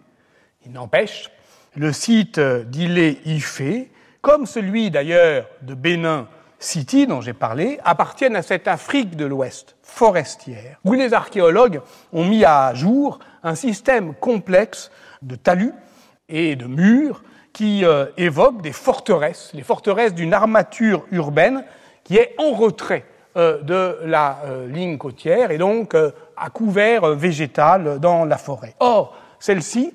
[0.67, 1.31] Il n'empêche,
[1.75, 8.69] le site d'Ilé-Ifé, comme celui d'ailleurs de Bénin City dont j'ai parlé appartiennent à cette
[8.69, 11.81] Afrique de l'Ouest forestière, où les archéologues
[12.13, 14.91] ont mis à jour un système complexe
[15.23, 15.73] de talus
[16.29, 21.65] et de murs qui euh, évoquent des forteresses, les forteresses d'une armature urbaine
[22.05, 23.05] qui est en retrait
[23.37, 28.75] euh, de la euh, ligne côtière et donc à couvert végétal dans la forêt.
[28.81, 29.95] Or, celle-ci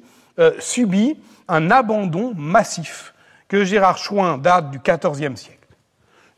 [0.59, 3.13] subit un abandon massif
[3.47, 5.57] que Gérard Chouin date du XIVe siècle.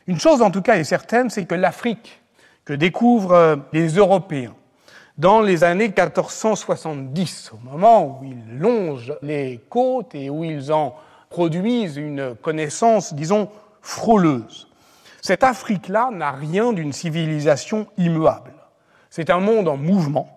[0.06, 2.20] Une chose en tout cas est certaine, c'est que l'Afrique
[2.64, 4.54] que découvrent euh, les Européens
[5.18, 10.94] dans les années 1470, au moment où ils longent les côtes et où ils en
[11.28, 13.50] produisent une connaissance, disons,
[13.82, 14.68] frôleuse.
[15.20, 18.52] Cette Afrique-là n'a rien d'une civilisation immuable.
[19.10, 20.28] C'est un monde en mouvement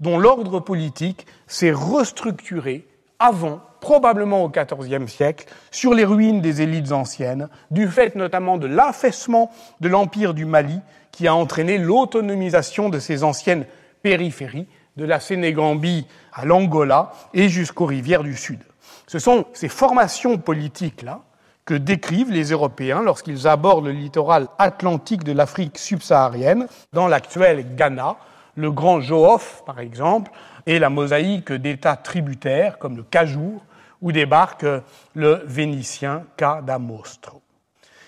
[0.00, 2.86] dont l'ordre politique s'est restructuré
[3.18, 8.66] avant probablement au XIVe siècle, sur les ruines des élites anciennes, du fait notamment de
[8.66, 9.50] l'affaissement
[9.80, 10.80] de l'empire du Mali,
[11.12, 13.66] qui a entraîné l'autonomisation de ces anciennes
[14.02, 18.60] périphéries, de la Sénégambie à l'Angola et jusqu'aux rivières du Sud.
[19.06, 21.20] Ce sont ces formations politiques-là
[21.64, 28.16] que décrivent les Européens lorsqu'ils abordent le littoral atlantique de l'Afrique subsaharienne, dans l'actuel Ghana,
[28.56, 30.30] le grand Johof, par exemple,
[30.66, 33.64] et la mosaïque d'États tributaires comme le Cajour,
[34.00, 34.66] où débarque
[35.14, 37.40] le Vénitien Cadamostro.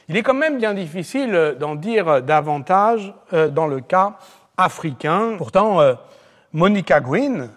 [0.08, 4.18] Il est quand même bien difficile d'en dire davantage euh, dans le cas
[4.56, 5.34] africain.
[5.36, 5.94] Pourtant, euh,
[6.52, 7.50] Monica Green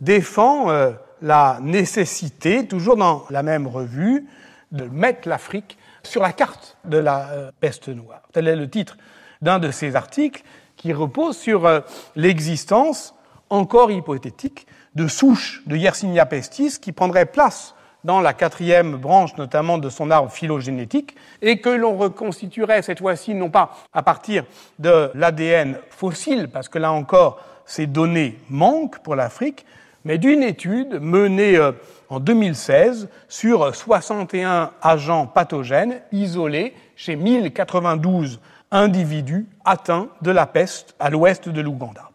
[0.00, 4.26] défend euh, la nécessité, toujours dans la même revue,
[4.70, 8.22] de mettre l'Afrique sur la carte de la peste noire.
[8.32, 8.96] Tel est le titre
[9.42, 10.42] d'un de ses articles
[10.76, 11.82] qui repose sur
[12.14, 13.15] l'existence,
[13.50, 17.74] encore hypothétique, de souches de Yersinia pestis qui prendraient place
[18.04, 23.34] dans la quatrième branche notamment de son arbre phylogénétique, et que l'on reconstituerait cette fois-ci
[23.34, 24.44] non pas à partir
[24.78, 29.66] de l'ADN fossile, parce que là encore ces données manquent pour l'Afrique,
[30.04, 31.72] mais d'une étude menée euh,
[32.08, 38.40] en 2016 sur 61 agents pathogènes isolés chez 1092
[38.70, 42.10] individus atteints de la peste à l'ouest de l'Ouganda.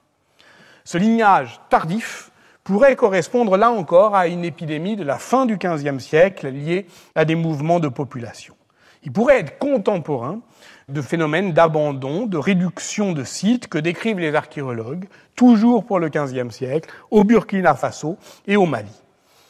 [0.84, 2.32] Ce lignage tardif
[2.64, 7.26] pourrait correspondre là encore à une épidémie de la fin du XVe siècle liée à
[7.26, 8.56] des mouvements de population.
[9.04, 10.42] Il pourrait être contemporain
[10.88, 16.52] de phénomènes d'abandon, de réduction de sites que décrivent les archéologues, toujours pour le XVe
[16.52, 18.94] siècle, au Burkina Faso et au Mali.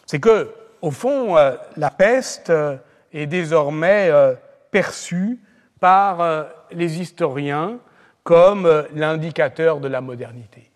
[0.06, 2.78] C'est que, au fond, euh, la peste euh,
[3.12, 4.36] est désormais euh,
[4.72, 5.40] perçue
[5.80, 7.80] par les historiens
[8.24, 10.71] comme l'indicateur de la modernité.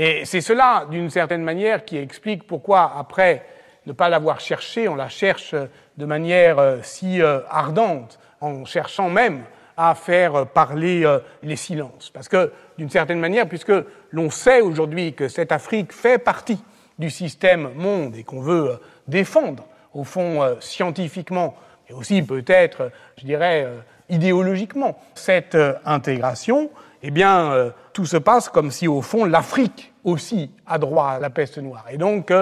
[0.00, 3.44] Et c'est cela, d'une certaine manière, qui explique pourquoi, après
[3.86, 5.56] ne pas l'avoir cherché, on la cherche
[5.96, 7.20] de manière si
[7.50, 9.42] ardente, en cherchant même
[9.78, 12.10] à faire parler euh, les silences.
[12.10, 13.72] Parce que, d'une certaine manière, puisque
[14.10, 16.58] l'on sait aujourd'hui que cette Afrique fait partie
[16.98, 18.76] du système monde et qu'on veut euh,
[19.06, 21.54] défendre, au fond, euh, scientifiquement,
[21.88, 23.66] et aussi peut-être, je dirais,
[24.10, 26.68] idéologiquement, cette intégration,
[27.02, 31.30] eh bien, tout se passe comme si, au fond, l'Afrique aussi a droit à la
[31.30, 31.84] peste noire.
[31.90, 32.32] Et donc,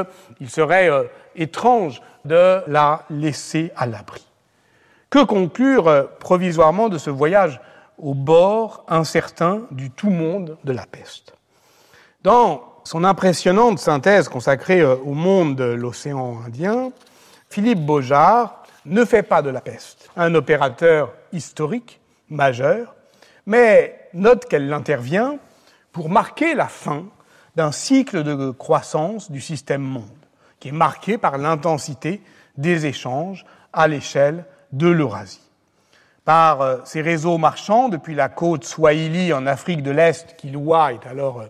[0.40, 0.90] il serait
[1.34, 4.26] étrange de la laisser à l'abri.
[5.10, 7.60] Que conclure euh, provisoirement de ce voyage
[7.98, 11.34] au bord incertain du tout monde de la peste?
[12.22, 16.90] Dans son impressionnante synthèse consacrée euh, au monde de l'océan Indien,
[17.48, 22.94] Philippe Beaujard ne fait pas de la peste un opérateur historique majeur,
[23.46, 25.38] mais note qu'elle intervient
[25.92, 27.04] pour marquer la fin
[27.54, 30.04] d'un cycle de croissance du système monde,
[30.60, 32.20] qui est marqué par l'intensité
[32.56, 35.40] des échanges à l'échelle de l'Eurasie.
[36.24, 40.92] Par euh, ces réseaux marchands, depuis la côte Swahili en Afrique de l'Est, qui loua
[40.92, 41.46] est alors euh,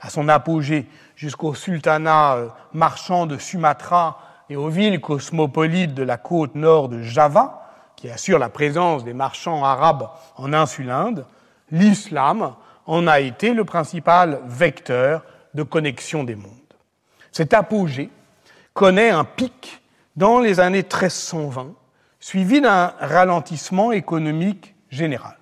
[0.00, 6.16] à son apogée, jusqu'au sultanat euh, marchand de Sumatra et aux villes cosmopolites de la
[6.16, 7.60] côte nord de Java,
[7.96, 11.26] qui assure la présence des marchands arabes en insulinde,
[11.70, 12.54] l'islam
[12.86, 16.50] en a été le principal vecteur de connexion des mondes.
[17.32, 18.10] Cet apogée
[18.74, 19.82] connaît un pic
[20.16, 21.74] dans les années 1320
[22.20, 25.36] suivi d'un ralentissement économique général.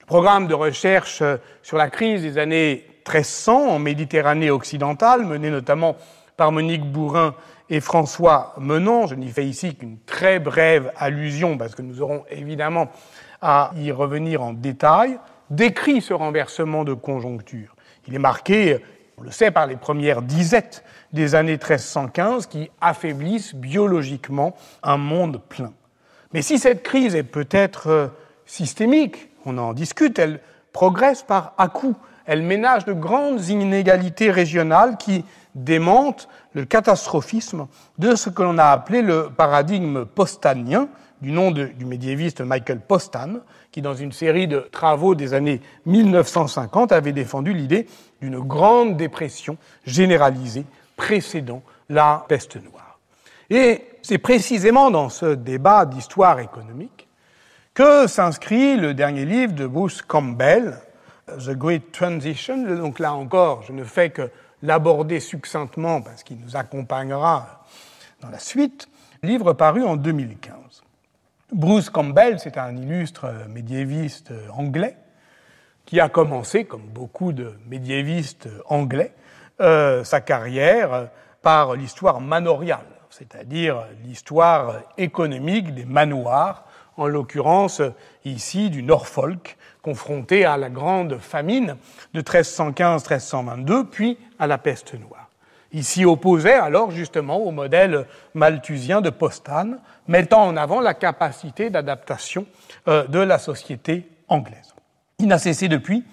[0.00, 1.22] Le programme de recherche
[1.62, 5.96] sur la crise des années 1300 en Méditerranée occidentale, mené notamment
[6.36, 7.34] par Monique Bourrin
[7.70, 12.24] et François Menant, je n'y fais ici qu'une très brève allusion parce que nous aurons
[12.30, 12.88] évidemment
[13.40, 15.18] à y revenir en détail,
[15.52, 17.76] décrit ce renversement de conjoncture.
[18.08, 18.78] Il est marqué,
[19.18, 20.82] on le sait, par les premières disettes
[21.12, 25.72] des années 1315 qui affaiblissent biologiquement un monde plein.
[26.32, 28.08] Mais si cette crise est peut-être euh,
[28.46, 30.40] systémique, on en discute, elle
[30.72, 31.96] progresse par à-coups.
[32.24, 35.24] Elle ménage de grandes inégalités régionales qui
[35.54, 37.66] démentent le catastrophisme
[37.98, 40.88] de ce que l'on a appelé le paradigme postanien,
[41.22, 43.38] du nom du médiéviste Michael Postan,
[43.70, 47.86] qui, dans une série de travaux des années 1950, avait défendu l'idée
[48.20, 49.56] d'une grande dépression
[49.86, 50.66] généralisée
[50.96, 52.98] précédant la peste noire.
[53.50, 57.06] Et c'est précisément dans ce débat d'histoire économique
[57.72, 60.76] que s'inscrit le dernier livre de Bruce Campbell,
[61.26, 62.76] The Great Transition.
[62.76, 64.28] Donc là encore, je ne fais que
[64.62, 67.64] l'aborder succinctement parce qu'il nous accompagnera
[68.20, 68.88] dans la suite.
[69.22, 70.81] Livre paru en 2015.
[71.52, 74.96] Bruce Campbell, c'est un illustre médiéviste anglais
[75.84, 79.12] qui a commencé, comme beaucoup de médiévistes anglais,
[79.60, 81.08] euh, sa carrière
[81.42, 86.64] par l'histoire manoriale c'est-à-dire l'histoire économique des manoirs,
[86.96, 87.82] en l'occurrence
[88.24, 91.76] ici du Norfolk, confronté à la grande famine
[92.14, 95.28] de 1315-1322, puis à la peste noire.
[95.72, 102.44] Ici opposé alors justement au modèle malthusien de Postane, mettant en avant la capacité d'adaptation
[102.88, 104.74] euh, de la société anglaise.
[105.18, 106.04] Il n'a cessé depuis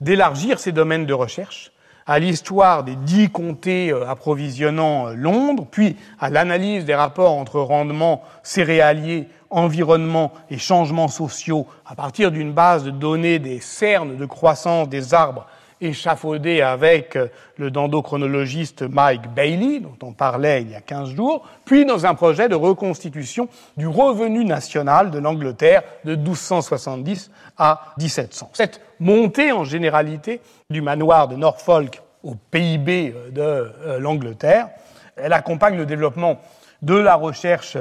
[0.00, 1.72] d'élargir ses domaines de recherche
[2.06, 7.58] à l'histoire des dix comtés euh, approvisionnant euh, Londres, puis à l'analyse des rapports entre
[7.60, 14.26] rendement céréalier, environnement et changements sociaux à partir d'une base de données des cernes de
[14.26, 15.46] croissance des arbres
[15.80, 17.18] échafaudés avec
[17.56, 22.14] le dendrochronologiste Mike Bailey, dont on parlait il y a 15 jours, puis dans un
[22.14, 28.50] projet de reconstitution du revenu national de l'Angleterre de 1270 à 1700.
[28.52, 34.68] Cette montée en généralité du manoir de Norfolk au PIB de euh, l'Angleterre,
[35.16, 36.40] elle accompagne le développement
[36.82, 37.78] de la recherche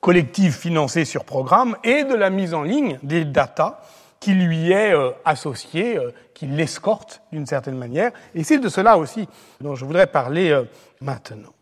[0.00, 3.80] collective financée sur programme et de la mise en ligne des data
[4.22, 5.98] qui lui est euh, associée,
[6.32, 8.12] qui l'escorte d'une certaine manière.
[8.34, 9.28] Et c'est de cela aussi
[9.60, 10.58] dont je voudrais parler
[11.00, 11.52] maintenant.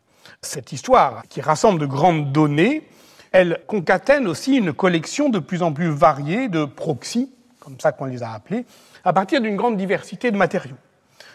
[0.43, 2.89] Cette histoire qui rassemble de grandes données,
[3.33, 7.31] elle concatène aussi une collection de plus en plus variée de proxys
[7.61, 8.65] comme ça qu'on les a appelés,
[9.05, 10.77] à partir d'une grande diversité de matériaux.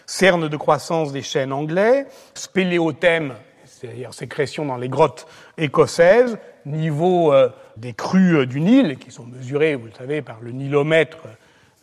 [0.04, 5.26] Cernes de croissance des chênes anglais, spéléothèmes, c'est-à-dire sécrétion dans les grottes
[5.58, 10.38] écossaises, niveau euh, des crues euh, du Nil, qui sont mesurées, vous le savez, par
[10.40, 11.18] le nilomètre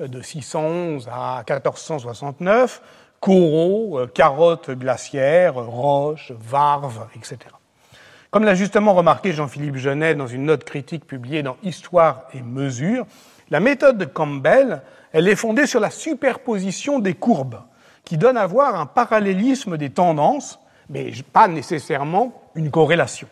[0.01, 2.81] euh, de 611 à 1469,
[3.19, 7.37] coraux, carottes glaciaires, roches, varves, etc.
[8.31, 13.05] Comme l'a justement remarqué Jean-Philippe Genet dans une note critique publiée dans Histoire et Mesure,
[13.49, 14.81] la méthode de Campbell,
[15.13, 17.61] elle est fondée sur la superposition des courbes,
[18.03, 20.59] qui donne à voir un parallélisme des tendances,
[20.89, 23.27] mais pas nécessairement une corrélation.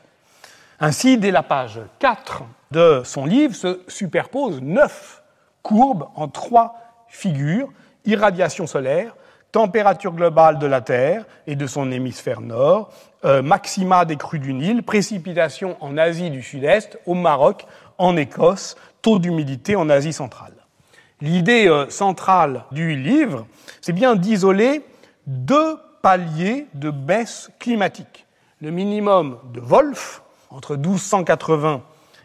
[0.83, 5.21] Ainsi, dès la page 4 de son livre se superposent neuf
[5.61, 6.73] courbes en trois
[7.07, 7.69] figures,
[8.03, 9.15] irradiation solaire,
[9.51, 12.89] température globale de la Terre et de son hémisphère nord,
[13.25, 17.67] euh, maxima des crues du Nil, précipitations en Asie du Sud-Est, au Maroc,
[17.99, 20.55] en Écosse, taux d'humidité en Asie centrale.
[21.21, 23.45] L'idée euh, centrale du livre,
[23.81, 24.83] c'est bien d'isoler
[25.27, 28.25] deux paliers de baisse climatique.
[28.61, 31.81] Le minimum de Wolf, entre 1280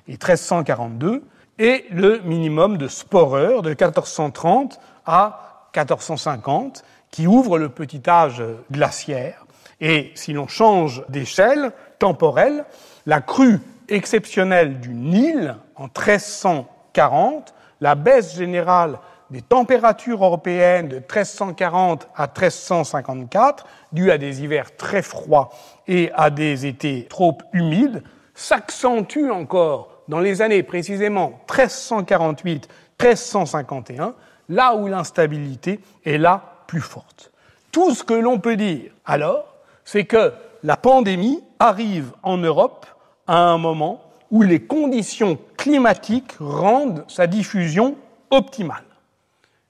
[0.09, 1.22] et 1342,
[1.59, 9.47] et le minimum de Sporer, de 1430 à 1450, qui ouvre le petit âge glaciaire.
[9.81, 12.64] Et si l'on change d'échelle temporelle,
[13.07, 18.99] la crue exceptionnelle du Nil en 1340, la baisse générale
[19.31, 25.51] des températures européennes de 1340 à 1354, dues à des hivers très froids
[25.89, 28.03] et à des étés trop humides,
[28.37, 34.12] s'accentue encore dans les années précisément 1348-1351,
[34.49, 37.32] là où l'instabilité est là plus forte.
[37.72, 40.32] Tout ce que l'on peut dire alors, c'est que
[40.62, 42.87] la pandémie arrive en Europe
[43.26, 47.97] à un moment où les conditions climatiques rendent sa diffusion
[48.30, 48.84] optimale.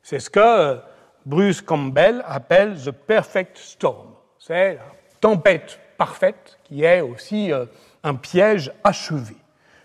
[0.03, 0.79] C'est ce que
[1.25, 4.09] Bruce Campbell appelle the perfect storm.
[4.39, 4.83] C'est la
[5.21, 7.67] tempête parfaite qui est aussi euh,
[8.07, 9.35] un piège achevé.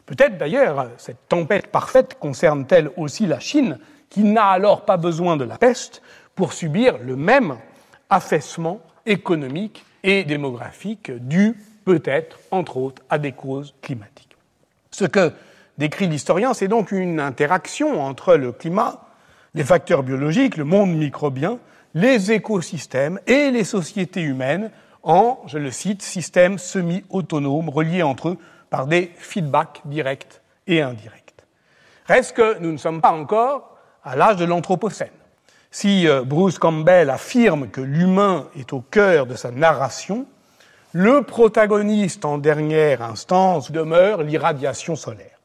[0.05, 5.43] Peut-être d'ailleurs cette tempête parfaite concerne-t-elle aussi la Chine, qui n'a alors pas besoin de
[5.43, 6.01] la peste
[6.35, 7.57] pour subir le même
[8.09, 14.37] affaissement économique et démographique dû peut-être, entre autres, à des causes climatiques.
[14.91, 15.31] Ce que
[15.79, 19.07] décrit l'historien, c'est donc une interaction entre le climat,
[19.55, 21.57] les facteurs biologiques, le monde microbien,
[21.95, 24.69] les écosystèmes et les sociétés humaines
[25.03, 28.37] en, je le cite, systèmes semi-autonomes reliés entre eux
[28.69, 31.33] par des feedbacks directs et indirects.
[32.05, 35.09] Reste que nous ne sommes pas encore à l'âge de l'Anthropocène.
[35.69, 40.25] Si euh, Bruce Campbell affirme que l'humain est au cœur de sa narration,
[40.93, 45.39] le protagoniste en dernière instance demeure l'irradiation solaire.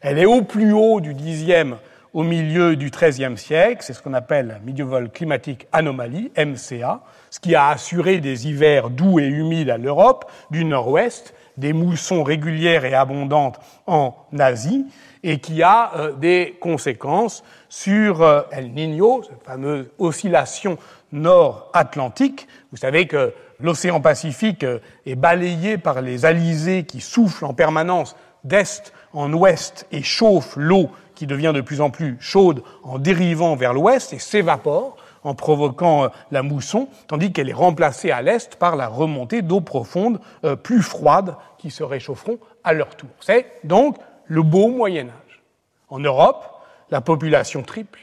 [0.00, 1.76] Elle est au plus haut du dixième
[2.14, 7.00] au milieu du XIIIe siècle, c'est ce qu'on appelle Medieval Climatic Anomaly, MCA,
[7.30, 12.22] ce qui a assuré des hivers doux et humides à l'Europe du Nord-Ouest, des moussons
[12.22, 14.86] régulières et abondantes en Asie,
[15.22, 20.78] et qui a euh, des conséquences sur euh, El Niño, cette fameuse oscillation
[21.12, 22.46] nord-atlantique.
[22.70, 28.16] Vous savez que l'océan Pacifique euh, est balayé par les alizés qui soufflent en permanence
[28.44, 33.56] d'est en ouest et chauffent l'eau qui devient de plus en plus chaude en dérivant
[33.56, 38.76] vers l'ouest et s'évapore en provoquant la mousson, tandis qu'elle est remplacée à l'est par
[38.76, 40.20] la remontée d'eau profonde
[40.62, 43.10] plus froide qui se réchaufferont à leur tour.
[43.18, 43.96] C'est donc
[44.26, 45.42] le beau Moyen Âge.
[45.88, 46.44] En Europe,
[46.92, 47.98] la population triple.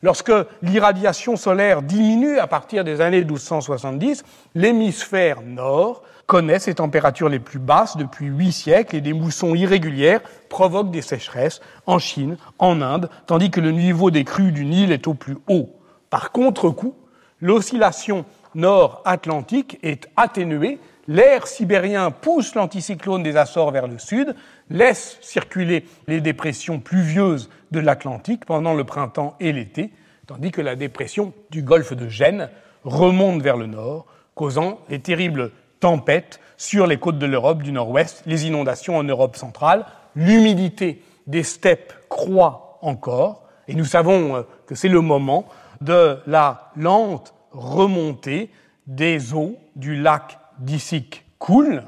[0.00, 0.32] Lorsque
[0.62, 7.58] l'irradiation solaire diminue à partir des années 1270, l'hémisphère nord connaît ses températures les plus
[7.58, 13.10] basses depuis huit siècles et des moussons irrégulières provoquent des sécheresses en Chine, en Inde,
[13.26, 15.70] tandis que le niveau des crues du Nil est au plus haut.
[16.10, 16.94] Par contre-coup,
[17.40, 24.34] l'oscillation nord-atlantique est atténuée l'air sibérien pousse l'anticyclone des Açores vers le sud,
[24.70, 29.92] laisse circuler les dépressions pluvieuses de l'Atlantique pendant le printemps et l'été,
[30.26, 32.48] tandis que la dépression du golfe de Gênes
[32.84, 35.50] remonte vers le nord, causant les terribles
[35.82, 41.42] tempêtes sur les côtes de l'Europe du nord-ouest, les inondations en Europe centrale, l'humidité des
[41.42, 45.46] steppes croît encore, et nous savons euh, que c'est le moment
[45.80, 48.48] de la lente remontée
[48.86, 51.82] des eaux du lac Disic coule,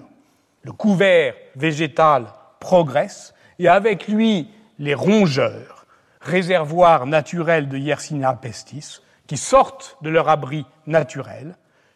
[0.62, 2.26] le couvert végétal
[2.58, 5.86] progresse, et avec lui les rongeurs,
[6.20, 11.54] réservoirs naturels de Yersinia pestis, qui sortent de leur abri naturel.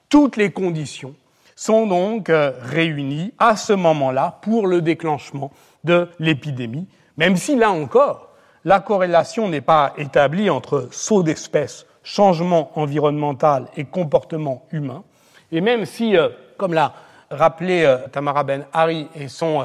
[0.08, 1.16] Toutes les conditions
[1.58, 5.50] sont donc euh, réunies à ce moment-là pour le déclenchement
[5.82, 6.86] de l'épidémie,
[7.16, 8.28] même si là encore,
[8.64, 15.02] la corrélation n'est pas établie entre saut d'espèce, changement environnemental et comportement humain.
[15.50, 16.94] Et même si, euh, comme l'a
[17.28, 19.64] rappelé euh, Tamara Ben Hari et son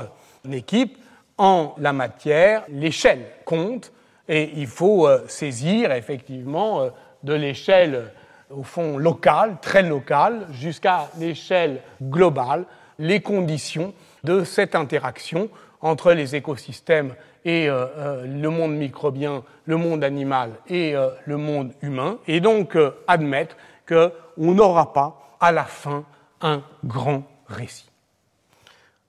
[0.52, 0.98] équipe,
[1.38, 3.91] en la matière, l'échelle compte
[4.28, 6.89] et il faut saisir effectivement
[7.24, 8.12] de l'échelle
[8.56, 12.66] au fond locale, très locale, jusqu'à l'échelle globale,
[12.99, 13.93] les conditions
[14.24, 15.49] de cette interaction
[15.82, 17.14] entre les écosystèmes
[17.45, 22.39] et euh, euh, le monde microbien, le monde animal et euh, le monde humain, et
[22.39, 22.78] donc
[23.08, 26.06] admettre qu'on n'aura pas à la fin
[26.41, 27.89] un grand récit.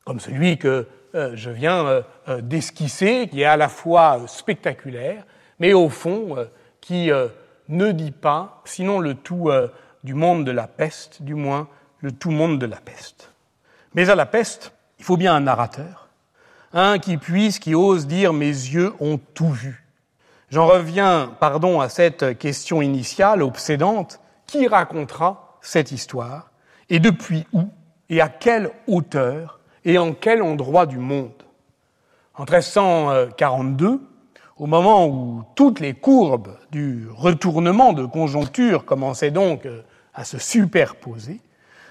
[0.05, 0.87] Comme celui que
[1.35, 2.03] je viens
[2.41, 5.25] d'esquisser, qui est à la fois spectaculaire,
[5.61, 6.37] mais au fond
[6.81, 7.09] qui
[7.69, 9.51] ne dit pas, sinon le tout
[10.03, 11.69] du monde de la peste, du moins
[12.01, 13.33] le tout monde de la peste.
[13.95, 16.09] Mais à la peste, il faut bien un narrateur,
[16.73, 19.85] un qui puisse, qui ose dire mes yeux ont tout vu.
[20.51, 26.51] J'en reviens, pardon, à cette question initiale, obsédante, qui racontera cette histoire,
[26.91, 27.69] et depuis où,
[28.11, 31.33] et à quelle hauteur, et en quel endroit du monde?
[32.35, 34.01] En 1342,
[34.59, 39.67] au moment où toutes les courbes du retournement de conjoncture commençaient donc
[40.15, 41.41] à se superposer,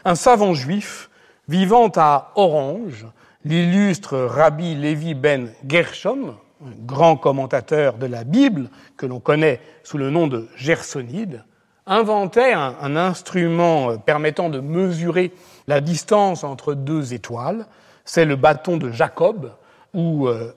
[0.06, 1.10] un savant juif
[1.48, 3.06] vivant à Orange,
[3.46, 6.36] l'illustre Rabbi Levi ben Gershom,
[6.66, 11.44] un grand commentateur de la Bible que l'on connaît sous le nom de Gersonide,
[11.86, 15.34] inventait un, instrument permettant de mesurer
[15.68, 17.66] la distance entre deux étoiles.
[18.06, 19.52] C'est le bâton de Jacob
[19.94, 20.56] ou euh,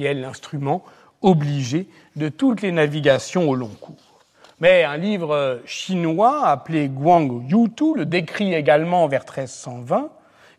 [0.00, 0.82] qui est l'instrument
[1.20, 1.86] obligé
[2.16, 4.22] de toutes les navigations au long cours.
[4.58, 10.08] Mais un livre chinois appelé Guang Yutu le décrit également vers 1320,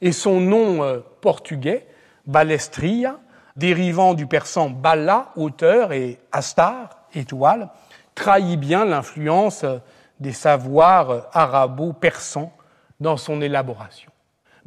[0.02, 1.88] et son nom euh, portugais,
[2.28, 3.18] Balestria,
[3.56, 7.70] dérivant du persan bala, auteur, et astar, étoile,
[8.14, 9.80] trahit bien l'influence euh,
[10.20, 12.54] des savoirs euh, arabo-persans
[13.00, 14.12] dans son élaboration.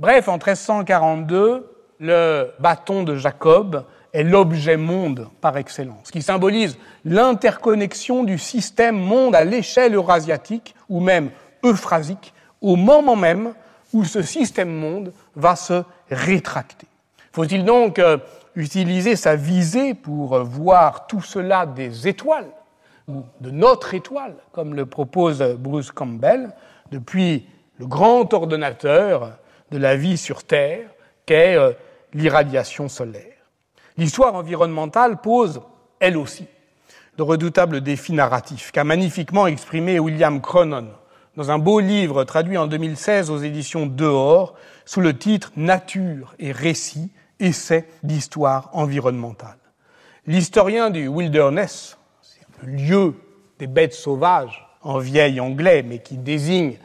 [0.00, 1.70] Bref, en 1342,
[2.00, 9.34] le bâton de Jacob est l'objet monde par excellence, qui symbolise l'interconnexion du système monde
[9.34, 11.30] à l'échelle eurasiatique ou même
[11.64, 13.54] euphrasique, au moment même
[13.92, 16.86] où ce système monde va se rétracter.
[17.32, 18.18] Faut-il donc euh,
[18.54, 22.50] utiliser sa visée pour euh, voir tout cela des étoiles,
[23.08, 26.50] ou de notre étoile, comme le propose Bruce Campbell,
[26.92, 27.46] depuis
[27.78, 29.32] le grand ordonnateur
[29.72, 30.88] de la vie sur Terre,
[31.26, 31.72] qu'est euh,
[32.12, 33.33] l'irradiation solaire?
[33.96, 35.60] L'histoire environnementale pose,
[36.00, 36.46] elle aussi,
[37.16, 40.88] de redoutables défis narratifs qu'a magnifiquement exprimé William Cronon
[41.36, 46.52] dans un beau livre traduit en 2016 aux éditions Dehors sous le titre Nature et
[46.52, 49.58] récit, essai d'histoire environnementale.
[50.26, 51.98] L'historien du wilderness,
[52.62, 53.14] le lieu
[53.58, 56.76] des bêtes sauvages en vieil anglais, mais qui désigne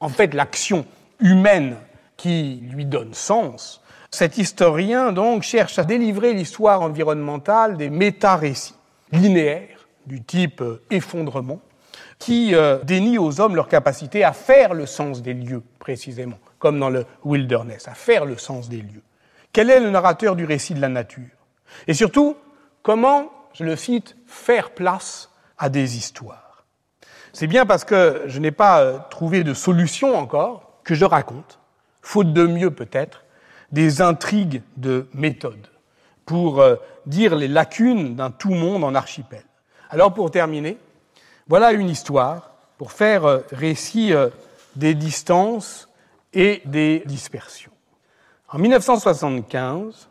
[0.00, 0.86] en fait l'action
[1.18, 1.76] humaine
[2.16, 8.74] qui lui donne sens, cet historien, donc, cherche à délivrer l'histoire environnementale des méta-récits
[9.12, 11.60] linéaires du type euh, effondrement,
[12.18, 16.78] qui euh, dénient aux hommes leur capacité à faire le sens des lieux, précisément, comme
[16.78, 19.02] dans le wilderness, à faire le sens des lieux.
[19.52, 21.24] Quel est le narrateur du récit de la nature?
[21.86, 22.36] Et surtout,
[22.82, 26.64] comment, je le cite, faire place à des histoires?
[27.32, 31.58] C'est bien parce que je n'ai pas euh, trouvé de solution encore que je raconte,
[32.00, 33.24] faute de mieux peut-être,
[33.72, 35.68] des intrigues de méthode
[36.24, 39.42] pour euh, dire les lacunes d'un tout monde en archipel.
[39.90, 40.78] Alors pour terminer,
[41.48, 44.28] voilà une histoire pour faire euh, récit euh,
[44.74, 45.88] des distances
[46.32, 47.72] et des dispersions.
[48.48, 50.08] En 1975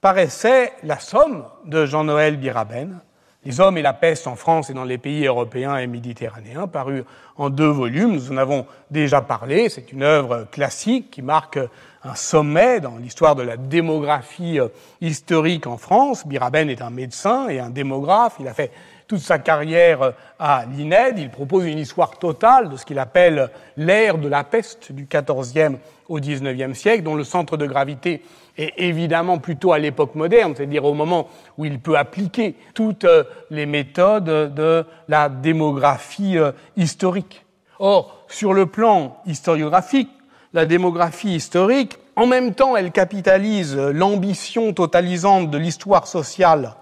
[0.00, 3.00] paraissait la somme de Jean-Noël Biraben,
[3.46, 7.04] Les hommes et la peste en France et dans les pays européens et méditerranéens, paru
[7.36, 8.12] en deux volumes.
[8.12, 9.70] Nous en avons déjà parlé.
[9.70, 11.58] C'est une œuvre classique qui marque
[12.04, 14.68] un sommet dans l'histoire de la démographie euh,
[15.00, 16.26] historique en France.
[16.26, 18.36] Biraben est un médecin et un démographe.
[18.40, 18.72] Il a fait
[19.10, 21.18] toute sa carrière euh, à l'INED.
[21.18, 25.78] Il propose une histoire totale de ce qu'il appelle l'ère de la peste du XIVe
[26.08, 28.22] au XIXe siècle, dont le centre de gravité
[28.56, 31.26] est évidemment plutôt à l'époque moderne, c'est-à-dire au moment
[31.58, 36.36] où il peut appliquer toutes euh, les méthodes de la démographie
[36.76, 37.44] historique.
[37.80, 40.10] Or, sur le plan historiographique,
[40.52, 46.74] la démographie historique, en même temps elle capitalise l'ambition totalisante de l'histoire sociale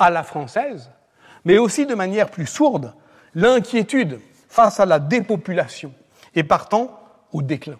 [0.00, 0.90] à la française,
[1.46, 2.92] mais aussi de manière plus sourde
[3.34, 4.18] l'inquiétude
[4.48, 5.94] face à la dépopulation
[6.34, 7.00] et partant
[7.32, 7.78] au déclin.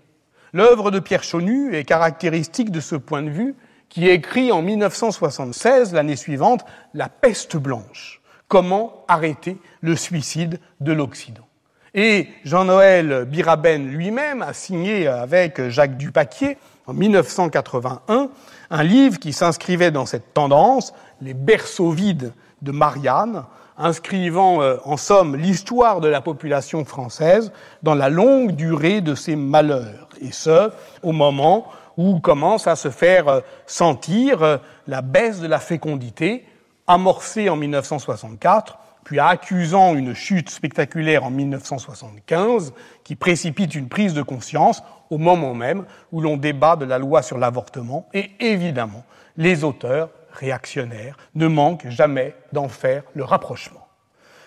[0.53, 3.57] L'œuvre de Pierre Chaunu est caractéristique de ce point de vue
[3.89, 6.65] qui écrit en 1976, l'année suivante,
[6.95, 8.23] La peste blanche.
[8.47, 11.47] Comment arrêter le suicide de l'Occident?
[11.95, 16.57] Et Jean-Noël Biraben lui-même a signé avec Jacques Dupaquier,
[16.87, 18.29] en 1981,
[18.71, 22.33] un livre qui s'inscrivait dans cette tendance, Les berceaux vides
[22.63, 23.45] de Marianne,
[23.79, 27.53] inscrivant euh, en somme l'histoire de la population française
[27.83, 30.71] dans la longue durée de ses malheurs, et ce,
[31.03, 36.45] au moment où commence à se faire euh, sentir euh, la baisse de la fécondité,
[36.87, 42.73] amorcée en 1964, puis accusant une chute spectaculaire en 1975,
[43.05, 47.23] qui précipite une prise de conscience au moment même où l'on débat de la loi
[47.23, 49.05] sur l'avortement, et évidemment,
[49.37, 53.87] les auteurs réactionnaires ne manquent jamais d'en faire le rapprochement.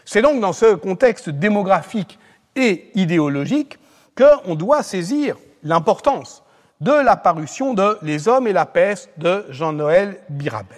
[0.06, 2.18] C'est donc dans ce contexte démographique
[2.56, 3.78] et idéologique
[4.18, 6.44] qu'on doit saisir l'importance
[6.82, 10.78] de la parution de Les hommes et la peste de Jean-Noël Biraben.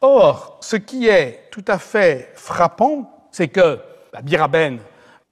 [0.00, 3.80] Or, ce qui est tout à fait frappant, c'est que
[4.12, 4.78] bah, Biraben,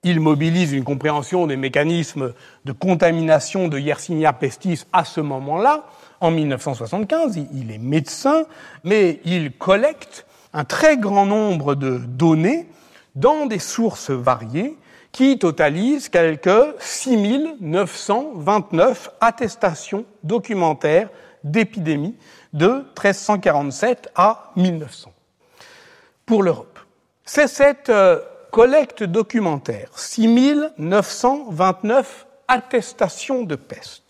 [0.03, 2.33] il mobilise une compréhension des mécanismes
[2.65, 5.85] de contamination de Yersinia pestis à ce moment-là,
[6.21, 7.37] en 1975.
[7.53, 8.45] Il est médecin,
[8.83, 12.67] mais il collecte un très grand nombre de données
[13.15, 14.77] dans des sources variées
[15.11, 16.49] qui totalisent quelques
[16.79, 21.09] 6929 attestations documentaires
[21.43, 22.15] d'épidémie
[22.53, 25.11] de 1347 à 1900
[26.25, 26.79] pour l'Europe.
[27.25, 34.06] C'est cette euh, collecte documentaire, 6929 attestations de peste,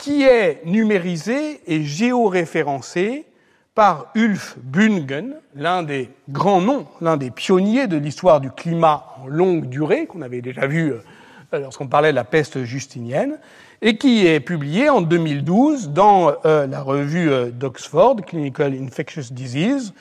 [0.00, 3.26] qui est numérisée et géoréférencée
[3.74, 9.28] par Ulf Bungen, l'un des grands noms, l'un des pionniers de l'histoire du climat en
[9.28, 13.38] longue durée, qu'on avait déjà vu euh, lorsqu'on parlait de la peste justinienne,
[13.82, 19.92] et qui est publié en 2012 dans euh, la revue euh, d'Oxford, Clinical Infectious Disease,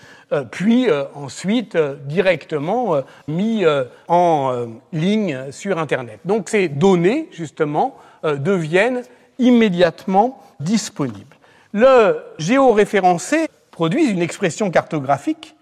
[0.52, 0.86] puis
[1.16, 1.76] ensuite
[2.06, 3.66] directement mis
[4.08, 6.20] en ligne sur Internet.
[6.24, 9.02] Donc ces données, justement, deviennent
[9.40, 11.38] immédiatement disponibles.
[11.74, 15.56] Le géoréférencé produit une expression cartographique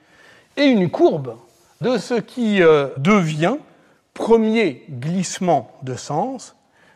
[0.56, 1.38] et une courbe
[1.82, 2.60] de ce qui
[2.98, 3.58] devient
[4.14, 6.56] premier glissement de sens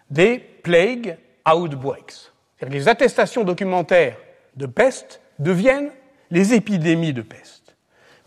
[0.09, 1.17] des plague
[1.47, 2.32] outbreaks.
[2.67, 4.17] Les attestations documentaires
[4.55, 5.91] de peste deviennent
[6.29, 7.75] les épidémies de peste.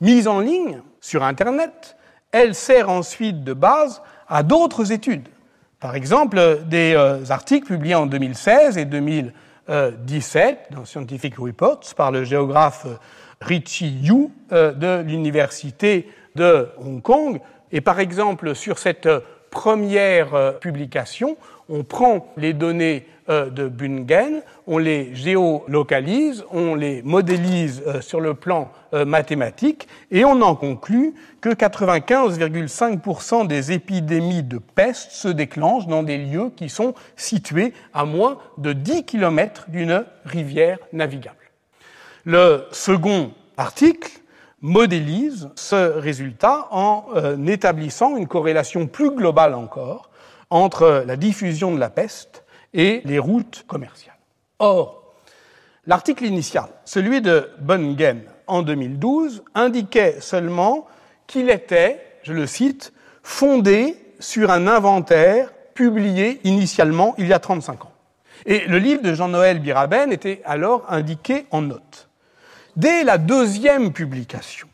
[0.01, 1.97] Mise en ligne sur Internet,
[2.33, 5.29] elle sert ensuite de base à d'autres études.
[5.85, 12.25] Par exemple, des euh, articles publiés en 2016 et 2017 dans Scientific Reports par le
[12.25, 12.95] géographe euh,
[13.43, 17.39] Richie Yu euh, de l'Université de Hong Kong.
[17.71, 19.11] Et par exemple, sur cette
[19.55, 21.39] première publication,
[21.71, 28.21] on prend les données euh, de Bungen, on les géolocalise, on les modélise euh, sur
[28.21, 35.29] le plan euh, mathématique et on en conclut que 95,5% des épidémies de peste se
[35.29, 41.51] déclenchent dans des lieux qui sont situés à moins de 10 km d'une rivière navigable.
[42.27, 44.11] Le second article
[44.65, 47.05] modélise ce résultat en
[47.47, 50.09] établissant une corrélation plus globale encore
[50.49, 54.17] entre la diffusion de la peste et les routes commerciales.
[54.59, 55.03] Or,
[55.87, 60.87] l'article initial, celui de Bungen en 2012, indiquait seulement
[61.27, 67.85] qu'il était, je le cite, fondé sur un inventaire publié initialement il y a 35
[67.85, 67.93] ans.
[68.47, 72.09] Et le livre de Jean-Noël Biraben était alors indiqué en note.
[72.77, 74.67] Dès la deuxième publication,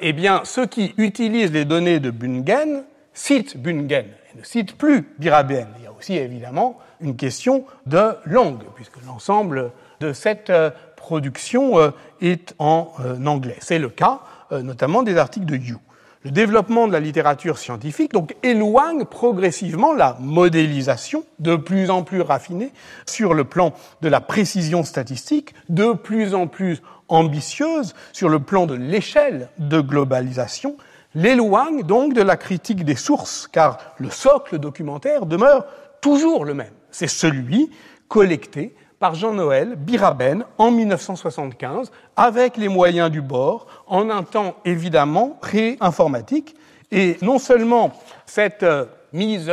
[0.00, 5.68] eh bien, ceux qui utilisent les données de Bungen citent Bungen ne cite plus Biraben.
[5.78, 11.78] Il y a aussi évidemment une question de langue, puisque l'ensemble de cette euh, production
[11.78, 11.90] euh,
[12.20, 13.56] est en euh, anglais.
[13.60, 15.78] C'est le cas notamment des articles de You.
[16.24, 22.22] Le développement de la littérature scientifique donc éloigne progressivement la modélisation de plus en plus
[22.22, 22.72] raffinée
[23.06, 28.64] sur le plan de la précision statistique, de plus en plus ambitieuse sur le plan
[28.64, 30.78] de l'échelle de globalisation
[31.14, 35.66] l'éloigne donc de la critique des sources, car le socle documentaire demeure
[36.00, 36.72] toujours le même.
[36.90, 37.70] C'est celui
[38.08, 45.36] collecté par Jean-Noël Biraben en 1975, avec les moyens du bord, en un temps évidemment
[45.42, 46.56] pré-informatique.
[46.90, 47.92] Et non seulement
[48.24, 49.52] cette euh, mise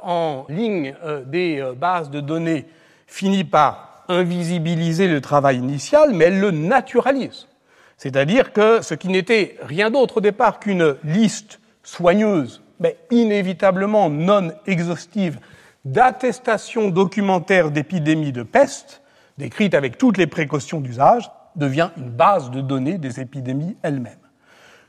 [0.00, 2.66] en ligne euh, des euh, bases de données
[3.06, 7.48] finit par invisibiliser le travail initial, mais elle le naturalise.
[7.96, 14.52] C'est-à-dire que ce qui n'était rien d'autre au départ qu'une liste soigneuse, mais inévitablement non
[14.66, 15.38] exhaustive,
[15.84, 19.02] d'attestations documentaires d'épidémies de peste,
[19.38, 24.16] décrite avec toutes les précautions d'usage, devient une base de données des épidémies elles-mêmes.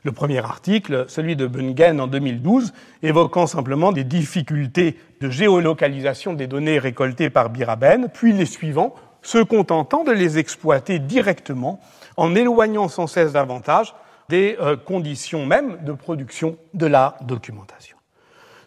[0.04, 2.72] Le premier article, celui de Bungen en 2012,
[3.02, 9.38] évoquant simplement des difficultés de géolocalisation des données récoltées par Biraben, puis les suivants, se
[9.38, 11.78] contentant de les exploiter directement
[12.16, 13.94] en éloignant sans cesse davantage
[14.28, 17.96] des euh, conditions même de production de la documentation.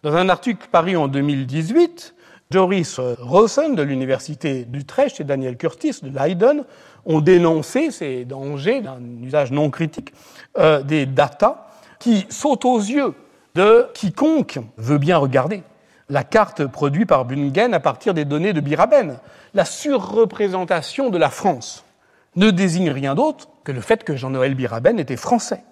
[0.04, 2.15] Dans un article paru en 2018,
[2.52, 6.64] Joris Rosen de l'Université d'Utrecht et Daniel Curtis de Leiden
[7.06, 10.14] ont dénoncé ces dangers d'un usage non critique
[10.58, 11.68] euh, des data
[12.00, 13.14] qui sautent aux yeux
[13.56, 15.64] de quiconque veut bien regarder
[16.10, 19.18] la carte produite par Bungen à partir des données de Biraben.
[19.54, 21.84] La surreprésentation de la France
[22.36, 25.64] ne désigne rien d'autre que le fait que Jean-Noël Biraben était français.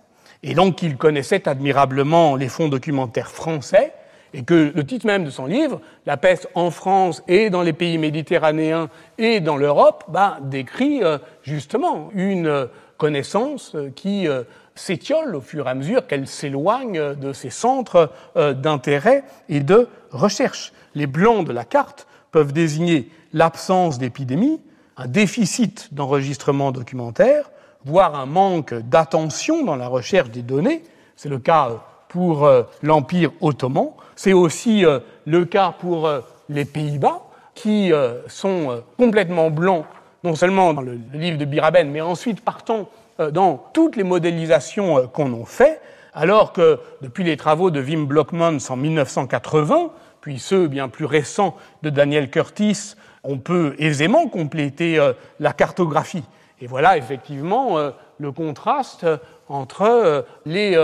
[0.42, 3.94] Et donc qu'il connaissait admirablement les fonds documentaires français,
[4.34, 7.74] et que le titre même de son livre, La peste en France et dans les
[7.74, 12.68] pays méditerranéens et dans l'Europe, bah, décrit euh, justement une
[12.98, 14.44] connaissance qui euh,
[14.76, 19.88] s'étiole au fur et à mesure qu'elle s'éloigne de ses centres euh, d'intérêt et de
[20.12, 20.74] recherche.
[20.96, 24.62] Les blancs de la carte peuvent désigner l'absence d'épidémie,
[24.98, 27.52] un déficit d'enregistrement documentaire,
[27.86, 30.84] voire un manque d'attention dans la recherche des données.
[31.16, 31.78] C'est le cas euh,
[32.14, 33.90] pour euh, l'Empire ottoman.
[34.16, 34.86] C'est aussi
[35.26, 36.08] le cas pour
[36.48, 37.24] les Pays-Bas,
[37.56, 37.92] qui
[38.28, 39.86] sont complètement blancs,
[40.24, 42.90] non seulement dans le livre de Biraben, mais ensuite partant
[43.20, 45.80] euh, dans toutes les modélisations euh, qu'on a fait,
[46.16, 51.56] alors que depuis les travaux de Wim Blockmans en 1980, puis ceux bien plus récents
[51.84, 56.24] de Daniel Curtis, on peut aisément compléter euh, la cartographie.
[56.60, 57.78] Et voilà effectivement
[58.20, 59.06] le contraste
[59.50, 60.78] entre les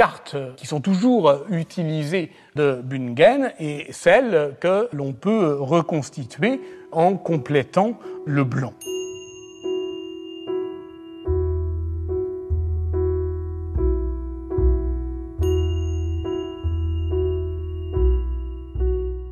[0.00, 6.58] cartes qui sont toujours utilisées de Bungen et celles que l'on peut reconstituer
[6.90, 8.72] en complétant le blanc.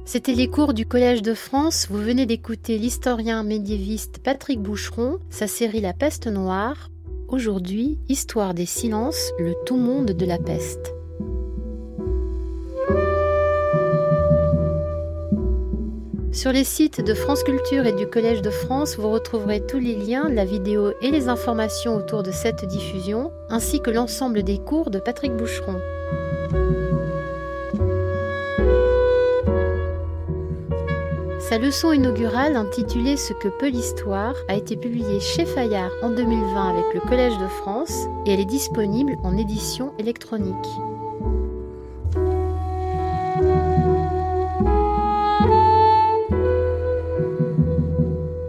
[0.04, 1.86] C'était les cours du Collège de France.
[1.88, 6.90] Vous venez d'écouter l'historien médiéviste Patrick Boucheron, sa série La peste noire.
[7.28, 10.94] Aujourd'hui, Histoire des silences, le tout monde de la peste.
[16.32, 19.94] Sur les sites de France Culture et du Collège de France, vous retrouverez tous les
[19.94, 24.90] liens, la vidéo et les informations autour de cette diffusion, ainsi que l'ensemble des cours
[24.90, 25.76] de Patrick Boucheron.
[31.48, 36.68] Sa leçon inaugurale intitulée Ce que peut l'histoire a été publiée chez Fayard en 2020
[36.68, 40.52] avec le Collège de France et elle est disponible en édition électronique.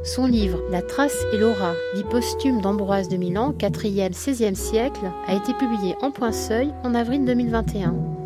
[0.04, 5.36] Son livre La trace et l'aura, vie posthume d'Ambroise de Milan, 4e, 16e siècle, a
[5.36, 8.19] été publié en point seuil en avril 2021.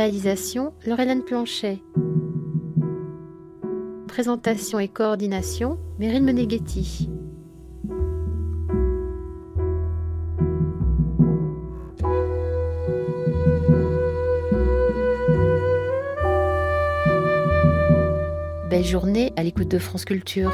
[0.00, 1.82] Réalisation Laurelène Planchet.
[4.08, 7.10] Présentation et coordination Meryl Meneghetti.
[18.70, 20.50] Belle journée à l'écoute de France Culture.